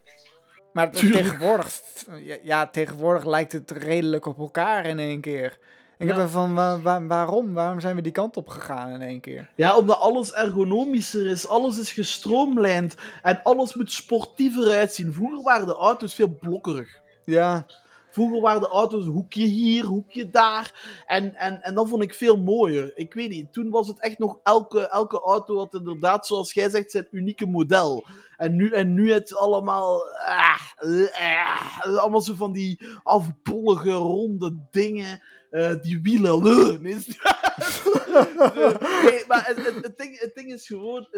[0.72, 1.22] Maar Tuurlijk.
[1.24, 1.80] tegenwoordig,
[2.22, 5.58] ja, ja, tegenwoordig lijkt het redelijk op elkaar in één keer.
[5.98, 6.22] Ik heb Ja.
[6.22, 7.52] er van, wa- wa- waarom?
[7.54, 9.50] Waarom zijn we die kant op gegaan in één keer?
[9.56, 15.12] Ja, omdat alles ergonomischer is, alles is gestroomlijnd en alles moet sportiever uitzien.
[15.12, 16.98] Vroeger waren de auto's veel blokkerig.
[17.24, 17.66] Ja,
[18.10, 21.02] Vroeger waren de auto's hoekje hier, hoekje daar.
[21.06, 22.92] En, en, en dat vond ik veel mooier.
[22.94, 26.68] Ik weet niet, toen was het echt nog elke, elke auto had inderdaad, zoals jij
[26.68, 28.06] zegt, zijn unieke model.
[28.36, 30.02] En nu, en nu het allemaal.
[30.18, 35.22] ah, eh, allemaal zo van die afbollige, ronde dingen.
[35.50, 36.46] eh, die wielen.
[36.46, 36.78] eh,
[39.02, 41.08] nee, het, ding, is gewoon.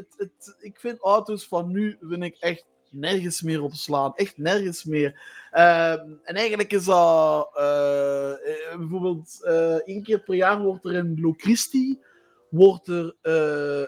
[0.59, 4.15] Ik vind auto's van nu vind ik echt nergens meer op slaan.
[4.15, 5.21] Echt nergens meer.
[5.51, 7.51] Ehm, en eigenlijk is dat...
[7.55, 11.99] eh, eh, bijvoorbeeld, eh één keer per jaar wordt er in Locristi
[12.49, 13.15] wordt er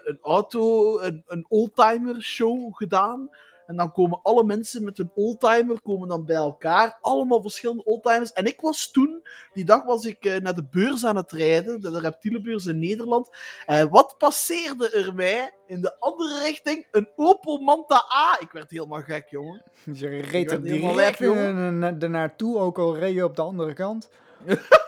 [0.04, 3.30] een auto, een, een oldtimer show gedaan.
[3.66, 6.98] En dan komen alle mensen met een oldtimer komen dan bij elkaar.
[7.00, 8.32] Allemaal verschillende oldtimers.
[8.32, 11.80] En ik was toen, die dag was ik eh, naar de beurs aan het rijden,
[11.80, 13.30] de, reptielenbeurs in Nederland.
[13.66, 16.86] En wat passeerde er mij in de andere richting?
[16.90, 18.36] Een Opel Manta A.
[18.40, 19.62] Ik werd helemaal gek, jongen.
[19.92, 21.78] Je reed er direct jongen.
[21.78, 24.10] na- ernaartoe, ook al reed je op de andere kant.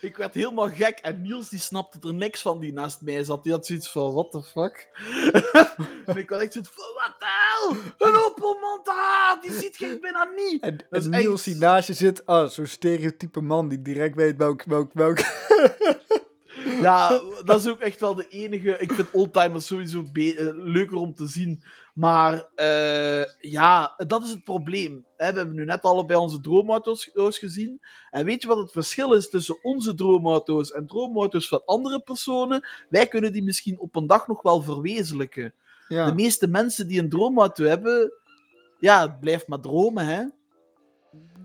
[0.00, 0.98] Ik werd helemaal gek.
[0.98, 3.42] En Niels die snapte er niks van die naast mij zat.
[3.44, 4.88] Die had zoiets van, what the fuck?
[6.06, 7.70] en ik had echt zoiets van, wat de hel?
[8.10, 9.40] Een.
[9.40, 10.62] Die ziet geen bijna niet.
[10.62, 14.62] En, echt- Niels die naast je zit, ah, zo'n stereotype man die direct weet welk,
[14.62, 15.18] welk, welk.
[16.80, 18.76] Ja, dat is ook echt wel de enige.
[18.78, 21.62] Ik vind oldtimers sowieso eh, leuker om te zien.
[21.96, 25.04] Maar eh, ja, dat is het probleem.
[25.16, 27.80] Hè, we hebben nu net allebei onze droomauto's auto's gezien.
[28.10, 32.66] En weet je wat het verschil is tussen onze droomauto's en droomauto's van andere personen?
[32.88, 35.54] Wij kunnen die misschien op een dag nog wel verwezenlijken.
[35.88, 36.06] Ja.
[36.06, 38.12] De meeste mensen die een droomauto hebben,
[38.78, 40.22] ja, het blijft maar dromen, hè?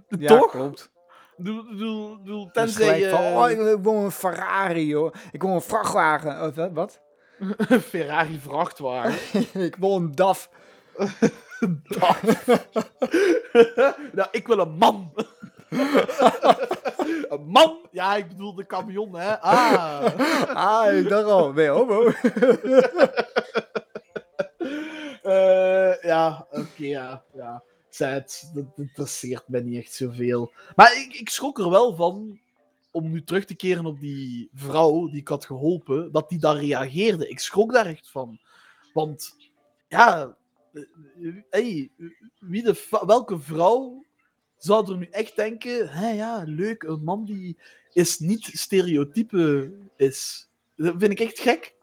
[0.07, 0.51] Ja, Toch?
[0.51, 0.91] klopt.
[1.37, 1.75] Doe,
[2.23, 3.09] doe, is tenzij je...
[3.09, 5.13] van, oh, ik wil- wil een Ferrari, joh.
[5.31, 6.41] Ik wil een vrachtwagen.
[6.47, 7.01] Of, wat-
[7.89, 9.39] Ferrari vrachtwagen.
[9.67, 10.49] ik wil een DAF.
[14.17, 15.13] nou, ik wil een man.
[17.29, 17.77] een man?
[17.91, 19.39] Ja, ik bedoel de camion, hè.
[19.39, 20.05] Ah.
[20.53, 22.11] Ah, ik dacht al, ben je homo?
[25.21, 27.23] Eh, ja, oké, ja.
[27.33, 27.63] ja.
[27.89, 30.51] Zet, dat dat interesseert me niet echt zoveel.
[30.75, 32.39] Maar ik, ik schrok er wel van,
[32.91, 36.57] om nu terug te keren op die vrouw die ik had geholpen, dat die daar
[36.57, 37.29] reageerde.
[37.29, 38.39] Ik schrok daar echt van.
[38.93, 39.35] Want,
[39.87, 40.37] ja,
[41.49, 41.91] hey,
[42.39, 44.05] wie de, welke vrouw
[44.57, 47.57] zou er nu echt denken, hé ja, leuk, een man die
[47.93, 50.49] is niet stereotype is.
[50.75, 51.75] Dat vind ik echt gek.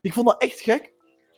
[0.00, 0.92] Ik vond dat echt gek.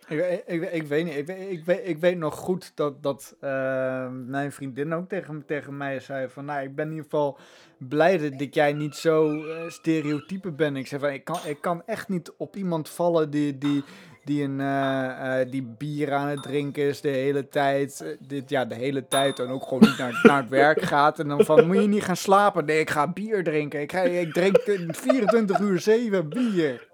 [0.08, 1.16] Ik, ik, ik, weet niet.
[1.16, 5.76] Ik, ik, weet, ik weet nog goed dat, dat eh, mijn vriendin ook tegen, tegen
[5.76, 6.44] mij zei van...
[6.44, 7.38] Nou, ik ben in ieder geval
[7.78, 10.76] blij dat jij niet zo eh, stereotype bent.
[10.76, 13.58] Ik zei van, ik kan, ik kan echt niet op iemand vallen die...
[13.58, 13.84] die
[14.24, 18.16] die, een, eh, eh, die bier aan het drinken is de hele tijd.
[18.20, 19.38] dit, ja, de hele tijd.
[19.38, 21.18] En ook gewoon niet naar, naar het werk gaat.
[21.18, 22.64] En dan van, moet je niet gaan slapen?
[22.64, 23.80] Nee, ik ga bier drinken.
[23.80, 26.88] Ik, ga, ik drink eh, 24 uur 7 bier.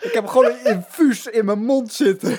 [0.00, 2.38] Ik heb gewoon een infuus in mijn mond zitten.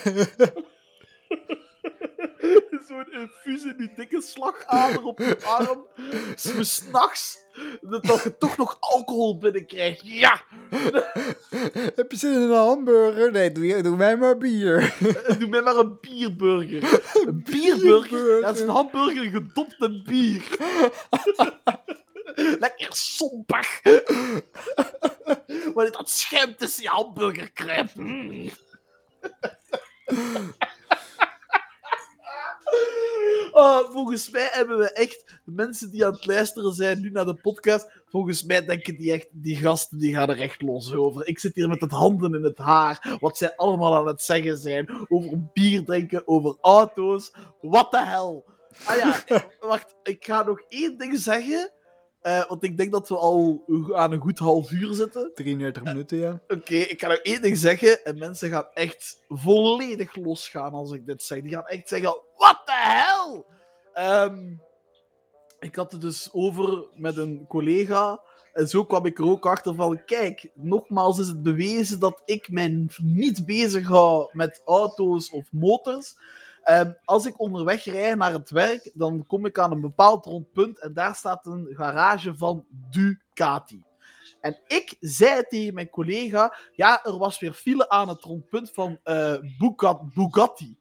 [2.87, 5.85] Zo'n infuus in die dikke slagader op je arm.
[6.35, 7.45] S'nachts.
[7.81, 10.01] Dat je toch nog alcohol binnenkrijgt.
[10.03, 10.41] Ja!
[11.95, 13.31] heb je zin in een hamburger?
[13.31, 14.95] Nee, doe, doe mij maar bier.
[15.39, 17.01] Doe mij maar een bierburger.
[17.25, 18.41] Een bierburger?
[18.41, 20.43] Dat is een hamburger gedopt in bier.
[22.59, 23.81] Lekker sompig.
[25.73, 27.95] Wanneer dat schuim tussen je hamburger kruipt.
[30.09, 30.55] Mm.
[33.51, 37.25] Oh, volgens mij hebben we echt de mensen die aan het luisteren zijn nu naar
[37.25, 37.89] de podcast.
[38.05, 41.27] Volgens mij denken die echt, die gasten die gaan er echt los over.
[41.27, 43.17] Ik zit hier met het handen in het haar.
[43.19, 47.33] Wat zij allemaal aan het zeggen zijn over bier drinken, over auto's.
[47.61, 48.45] Wat de hel?
[48.85, 49.23] Ah ja,
[49.59, 49.95] wacht.
[50.03, 51.71] Ik ga nog één ding zeggen.
[52.21, 55.31] Eh, want ik denk dat we al aan een goed half uur zitten.
[55.35, 56.41] 33 minuten, ja.
[56.47, 58.05] Oké, ik ga nog één ding zeggen.
[58.05, 61.41] En mensen gaan echt volledig losgaan als ik dit zeg.
[61.41, 63.43] Die gaan echt zeggen: What the hell?
[63.93, 64.53] Ehm,
[65.59, 68.21] ik had het dus over met een collega.
[68.53, 72.49] En zo kwam ik er ook achter van: Kijk, nogmaals is het bewezen dat ik
[72.49, 76.15] mij niet bezig hou met auto's of motors.
[76.67, 80.51] Ehm, als ik onderweg rij naar het werk, dan kom ik aan een bepaald rond
[80.51, 80.79] punt.
[80.79, 83.83] En daar staat een garage van Ducati.
[84.39, 88.99] En ik zei tegen mijn collega: ja, er was weer file aan het rondpunt van
[89.03, 90.77] eh, Bugat- Bugatti.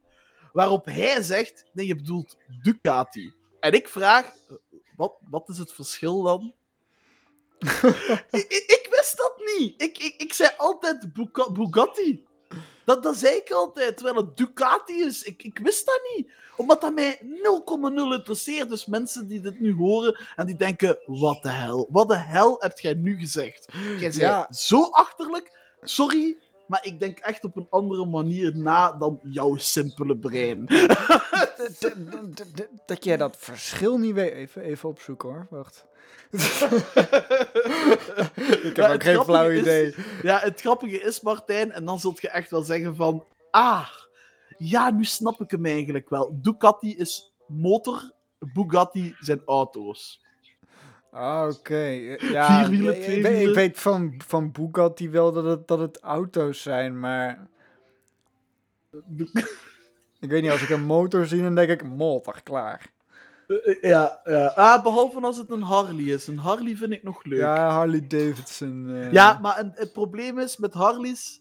[0.53, 3.33] Waarop hij zegt: nee, je bedoelt Ducati.
[3.61, 4.57] En ik vraag: eh,
[4.97, 6.55] wat, wat is het verschil dan?
[8.31, 9.83] ik, ik, wist dat niet.
[9.83, 12.26] Ik, ik, ik zei altijd Buga- Bugatti.
[12.87, 15.23] Dat, dat zei ik altijd, terwijl het Ducati is.
[15.23, 16.31] Ik, ik wist dat niet.
[16.57, 17.27] Omdat dat mij 0,0
[18.13, 18.69] interesseert.
[18.69, 21.89] Dus mensen die dit nu horen en die denken: wat de hel?
[21.91, 23.73] Wat de hel heb jij nu gezegd?
[23.99, 24.47] Jij zei Ja.
[24.51, 25.59] zo achterlijk.
[25.83, 30.67] Sorry, maar ik denk echt op een andere manier na dan jouw simpele brein.
[32.87, 34.33] Dat jij dat verschil niet weet.
[34.33, 35.85] Even, even opzoeken hoor, wacht.
[38.63, 39.95] Ik heb ook geen flauw is- idee.
[40.23, 43.25] Ja, het grappige is, Martijn, en dan zult je echt wel zeggen van...
[43.51, 43.89] Ah,
[44.59, 46.39] Ja, nu snap ik hem eigenlijk wel.
[46.43, 50.25] Ducati is motor, Bugatti zijn auto's.
[51.11, 51.77] Ah, oké.
[52.19, 57.01] Ja, ik- weet- ik weet van, van Bugatti wel dat het, dat het auto's zijn,
[57.01, 57.47] maar
[60.21, 62.91] ik weet niet, als ik een motor zie, dan denk ik motor, klaar.
[63.47, 64.47] Eh, ja, ja.
[64.47, 66.27] Ah, behalve als het een Harley is.
[66.27, 67.39] Een Harley vind ik nog leuk.
[67.39, 68.91] Ja, Harley Davidson.
[68.95, 71.41] eh, Ja, maar een- het probleem is met Harleys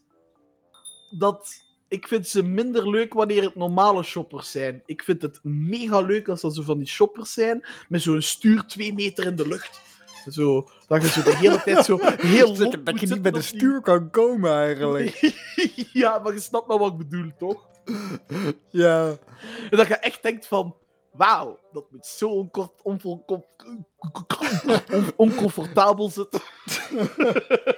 [1.17, 4.83] dat ik vind ze minder leuk wanneer het normale shoppers zijn.
[4.85, 8.65] Ik vind het mega leuk als dat zo van die shoppers zijn met zo'n stuur
[8.65, 9.81] twee meter in de lucht.
[10.29, 13.21] Zo, dat je zo de hele tijd zo heel lomp je- dat je niet zitten
[13.21, 15.33] met die- stuur kan komen eigenlijk.
[15.93, 17.67] ja, maar je snapt maar wat ik bedoel, toch?
[18.69, 19.07] Ja.
[19.69, 20.75] En dat je echt denkt van...
[21.17, 23.87] Wauw, dat moet zo onkort, onvolkom- on-
[25.15, 26.41] oncomfortabel zitten.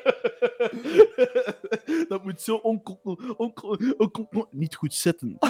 [2.09, 2.99] dat moet zo onco-
[3.38, 5.38] onco- onco- niet goed zitten.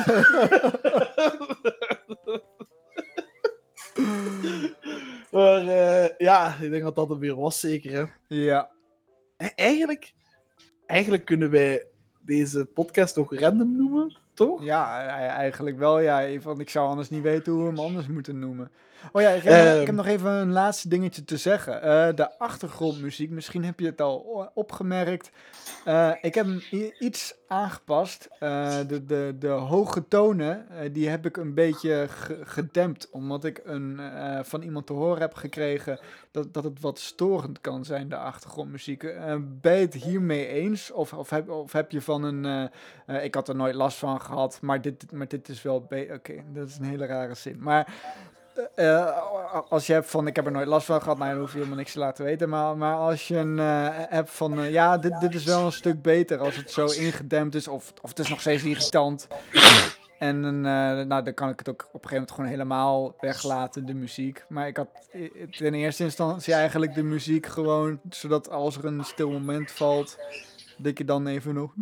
[5.31, 7.91] maar eh, ja, ik denk dat dat er weer was, zeker.
[7.91, 8.03] Hè?
[8.35, 8.71] Ja.
[9.55, 10.13] Eigenlijk,
[10.85, 11.88] eigenlijk kunnen wij
[12.21, 14.63] deze podcast nog random noemen, toch?
[14.63, 15.99] Ja, e- eigenlijk wel.
[15.99, 18.71] Ja, want ik zou anders niet weten hoe we hem anders moeten noemen.
[19.11, 19.95] Oh ja, ik heb, nog- ik heb Ehm.
[19.95, 21.81] nog even een laatste dingetje te zeggen.
[21.81, 25.29] Eh, de achtergrondmuziek, misschien heb je het al opgemerkt.
[25.85, 26.61] Eh, ik heb hem
[26.99, 28.27] iets aangepast.
[28.39, 33.09] Eh, de, de, de hoge tonen, die heb ik een beetje ge- gedempt.
[33.09, 33.99] Omdat ik een,
[34.43, 35.99] van iemand te horen heb gekregen
[36.31, 39.01] dat, dat het wat storend kan zijn, de achtergrondmuziek.
[39.61, 40.91] Ben je het hiermee eens?
[40.91, 42.69] Of, of, heb, of heb je van een...
[43.21, 45.75] ik had er nooit last van gehad, maar dit, maar dit is wel...
[46.13, 47.57] Oké, dat is een hele rare zin.
[47.59, 47.93] Maar
[48.76, 49.18] eh,
[49.70, 51.58] als je hebt van, ik heb er nooit last van gehad, nou, dan hoef je
[51.58, 52.49] helemaal niks te laten weten.
[52.49, 55.72] Maar, maar als je een eh, hebt van, eh, ja, dit, dit is wel een
[55.72, 59.28] stuk beter als het zo ingedempt is, of, of het is nog steeds irritant.
[60.20, 63.93] En nou, dan kan ik het ook op een gegeven moment gewoon helemaal weglaten, de
[63.93, 64.45] muziek.
[64.49, 64.88] Maar ik had
[65.49, 70.18] in eerste instantie eigenlijk de muziek gewoon, zodat als er een stil moment valt,
[70.78, 71.74] dat je dan even nog...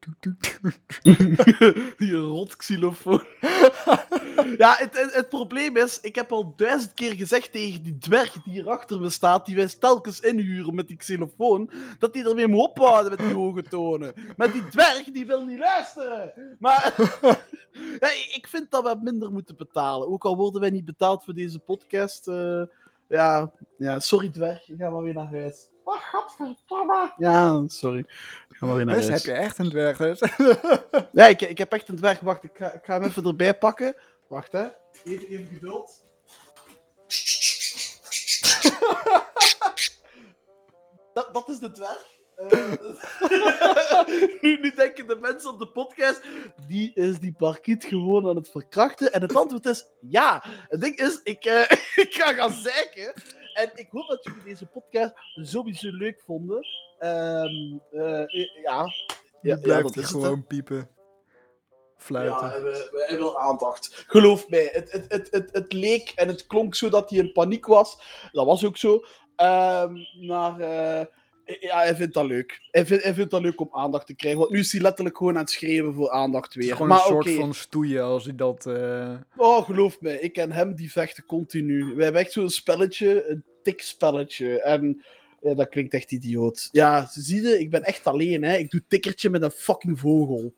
[1.98, 3.24] Die rot xylofoon.
[4.58, 8.32] ja, het, het, het probleem is, ik heb al duizend keer gezegd tegen die dwerg
[8.32, 12.46] die hier achter me staat, die wij telkens inhuren met die xylofoon, dat hij ermee
[12.48, 14.14] moet ophouden met die hoge tonen.
[14.36, 16.32] Maar die dwerg, die wil niet luisteren.
[16.58, 16.94] Maar
[18.00, 20.08] ja, ik vind dat we minder moeten betalen.
[20.08, 22.28] Ook al worden wij niet betaald voor deze podcast.
[22.28, 22.62] eh,
[23.08, 25.68] ja, ja, sorry dwerg, ik ga maar weer naar huis.
[25.84, 27.12] Oh, godverdomme.
[27.16, 28.04] Ja, sorry.
[28.60, 29.24] Ik ga maar weer naar Dus huis.
[29.24, 30.20] heb je echt een dwerg dus?
[31.12, 32.20] Ja, ik, ik heb echt een dwerg.
[32.20, 33.96] Wacht, ik ga, ik ga hem even erbij pakken.
[34.28, 34.66] Wacht, hè.
[35.04, 35.92] Even, even geduld.
[41.14, 42.06] dat, dat is de dwerg.
[42.36, 42.72] Eh,
[44.42, 46.22] nu, nu denken de mensen op de podcast,
[46.66, 49.12] die is die parkiet gewoon aan het verkrachten.
[49.12, 50.42] En het antwoord is ja.
[50.68, 51.60] Het ding is, ik, eh,
[52.04, 53.12] ik ga gaan zeiken.
[53.54, 56.66] En ik hoop dat jullie deze podcast sowieso leuk vonden.
[57.00, 57.44] Eh,
[58.62, 58.84] ja.
[59.42, 60.02] Je Ja, dat het, hè.
[60.02, 60.88] gewoon piepen.
[61.96, 62.46] Fluiten.
[62.48, 64.04] Ja, we, we hebben wel aandacht.
[64.06, 67.32] Geloof mij, het, het, het, het, het leek en het klonk zo dat hij in
[67.32, 67.98] paniek was.
[68.32, 69.04] Dat was ook zo.
[69.36, 69.94] Ehm,
[70.26, 71.06] maar eh,
[71.60, 72.60] ja, hij vindt dat leuk.
[72.70, 74.40] Hij vindt, hij vindt dat leuk om aandacht te krijgen.
[74.40, 76.72] Want nu is hij letterlijk gewoon aan het schreeuwen voor aandacht Het is weer.
[76.76, 78.66] gewoon maar een soort van stoeien als hij dat...
[78.66, 81.94] eh, Oh, geloof mij, ik en hem die vechten continu.
[81.94, 84.60] We hebben echt zo'n spelletje, een tikspelletje.
[84.62, 85.04] En
[85.40, 86.68] ja, dat klinkt echt idioot.
[86.72, 88.42] Ja, zie je, ik ben echt alleen.
[88.42, 88.56] Hè.
[88.56, 90.54] Ik doe tikkertje met een fucking vogel.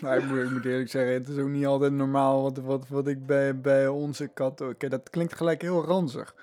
[0.00, 2.88] Nou, ik moet, ik moet eerlijk zeggen, het is ook niet altijd normaal wat, wat,
[2.88, 4.60] wat ik bij, bij onze kat...
[4.60, 6.34] Oké, dat klinkt gelijk heel ranzig.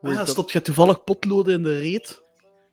[0.00, 2.24] Hoe dat- stopt je toevallig potloden in de reet?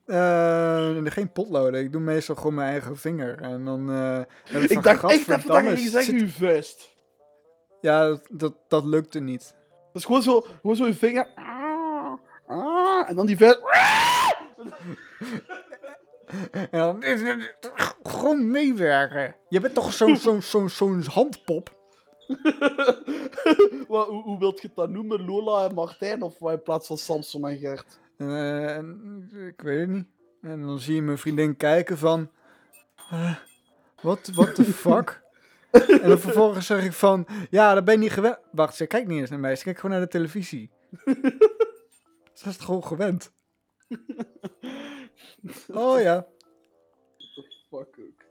[0.05, 1.82] Eh, geen potloden.
[1.82, 3.41] Ik doe meestal gewoon mijn eigen vinger.
[3.41, 3.89] En dan...
[3.89, 6.95] heb ik dacht echt dat "Gadverdamme, ging zeggen zit-" uw vuist.
[7.82, 9.55] Ja, dat, dat, dat lukte niet.
[9.70, 11.28] Dat is gewoon zo, gewoon zo je vinger.
[11.36, 12.14] Ah,
[12.47, 13.59] ah, en dan die vuist.
[16.51, 17.03] En dan...
[18.03, 19.36] Gewoon meewerken.
[19.49, 21.81] Je bent toch zo'n zo'n zo'n handpop?
[23.88, 25.25] Wat, hoe, hoe wilt je het dan noemen?
[25.25, 27.99] Lola en Martijn of wat in plaats van Samson en Gert?
[28.17, 30.05] En ik weet het niet.
[30.41, 32.31] En dan zie je mijn vriendin kijken van...
[33.09, 33.36] eh,
[34.01, 35.21] Wat what the fuck?
[35.71, 37.27] en dan vervolgens zeg ik van...
[37.49, 38.38] Ja, dat ben je niet gewend.
[38.51, 39.55] Wacht, ze kijkt niet eens naar mij.
[39.55, 40.71] Ze kijkt gewoon naar de televisie.
[42.34, 43.31] ze is het gewoon gewend.
[45.74, 46.26] Oh ja.
[47.70, 48.22] Fuck ook.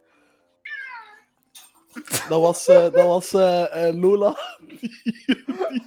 [2.29, 4.37] Dat was, eh, dat was eh, eh, Lola
[4.69, 4.79] die,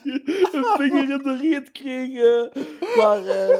[0.04, 2.10] die een vinger in de reet kreeg.
[2.54, 3.60] eh, maar eh,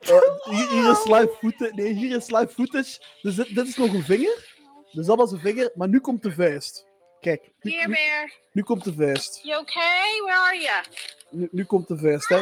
[0.00, 1.72] Eh, hier, hier is live footage.
[1.74, 3.00] Nee, hier is live footage.
[3.22, 4.56] Dus dit, dit is nog een vinger.
[4.92, 5.70] Dus dat was een vinger.
[5.74, 6.86] Maar nu komt de vuist.
[7.20, 8.32] Kijk, nu, Here, nu, Bear.
[8.52, 9.40] nu komt de vuist.
[9.42, 10.20] You okay?
[10.24, 10.84] Where are you?
[11.30, 12.40] Nu, nu komt de vuist, hè.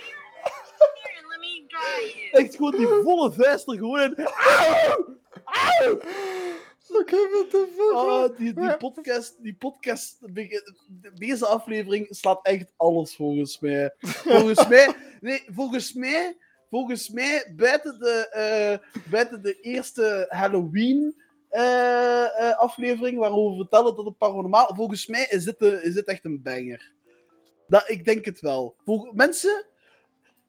[1.02, 2.44] Here, let me dry you.
[2.44, 4.16] Echt gewoon die volle vuist er gewoon in.
[4.18, 5.18] Auw!
[5.44, 6.00] Auw!
[6.90, 7.94] Oké, wat de fuck?
[7.94, 10.18] Oh, die, die podcast, die podcast,
[11.16, 13.94] deze aflevering slaat echt alles volgens mij.
[14.00, 16.38] Volgens mij, nee, volgens mij,
[16.70, 21.22] volgens mij, buiten de, eh, buiten de eerste Halloween
[22.58, 26.26] aflevering, waarover we vertellen dat het paranormaal, volgens mij is dit, de, is dit echt
[26.26, 26.92] een banger.
[27.68, 28.76] Dat, ik denk het wel.
[29.12, 29.66] Mensen,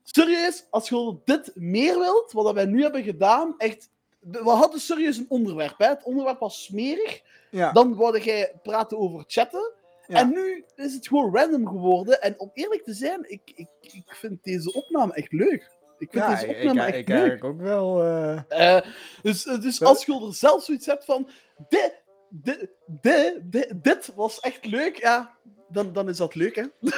[0.02, 3.90] serieus, als je dit meer wilt, wat wij nu hebben gedaan, echt,
[4.20, 5.78] we hadden serieus een onderwerp.
[5.78, 5.86] Hè?
[5.86, 7.22] Het onderwerp was smerig.
[7.50, 9.72] Ja, Dan wilde jij praten over chatten.
[10.06, 10.16] Ja.
[10.16, 12.22] En nu is het gewoon random geworden.
[12.22, 15.70] En om eerlijk te zijn, ik, ik, ik vind deze opname echt leuk.
[16.00, 17.16] Ik vind ja deze ik, opname ik, echt ik leuk.
[17.16, 18.02] eigenlijk ook wel.
[18.04, 18.84] eh, Eh,
[19.22, 21.28] dus, eh, dus als je er zelf zoiets hebt van.
[21.68, 25.38] Dit, dit, dit, dit, dit was echt leuk, ja.
[25.68, 26.64] Dan, dan is dat leuk, hè?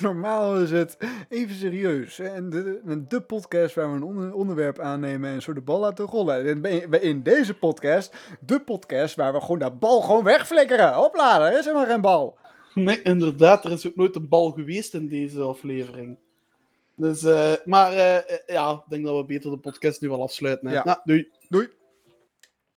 [0.00, 0.96] Normaal is het
[1.28, 2.16] even serieus.
[2.16, 5.78] hè, En de, de podcast waar we een onder- onderwerp aannemen en zo de bal
[5.80, 6.46] laten rollen.
[6.64, 11.04] En in deze podcast, de podcast waar we gewoon dat bal gewoon wegflikkeren.
[11.04, 12.38] Opladen, er is helemaal geen bal.
[12.74, 13.64] Nee, inderdaad.
[13.64, 16.18] Er is ook nooit een bal geweest in deze aflevering.
[16.96, 20.22] Dus, eh, maar eh, eh, ja, ik denk dat we beter de podcast nu wel
[20.22, 20.68] afsluiten.
[20.68, 20.74] Hè?
[20.74, 20.84] Ja.
[20.84, 21.28] Nou, doei.
[21.48, 21.68] Doei.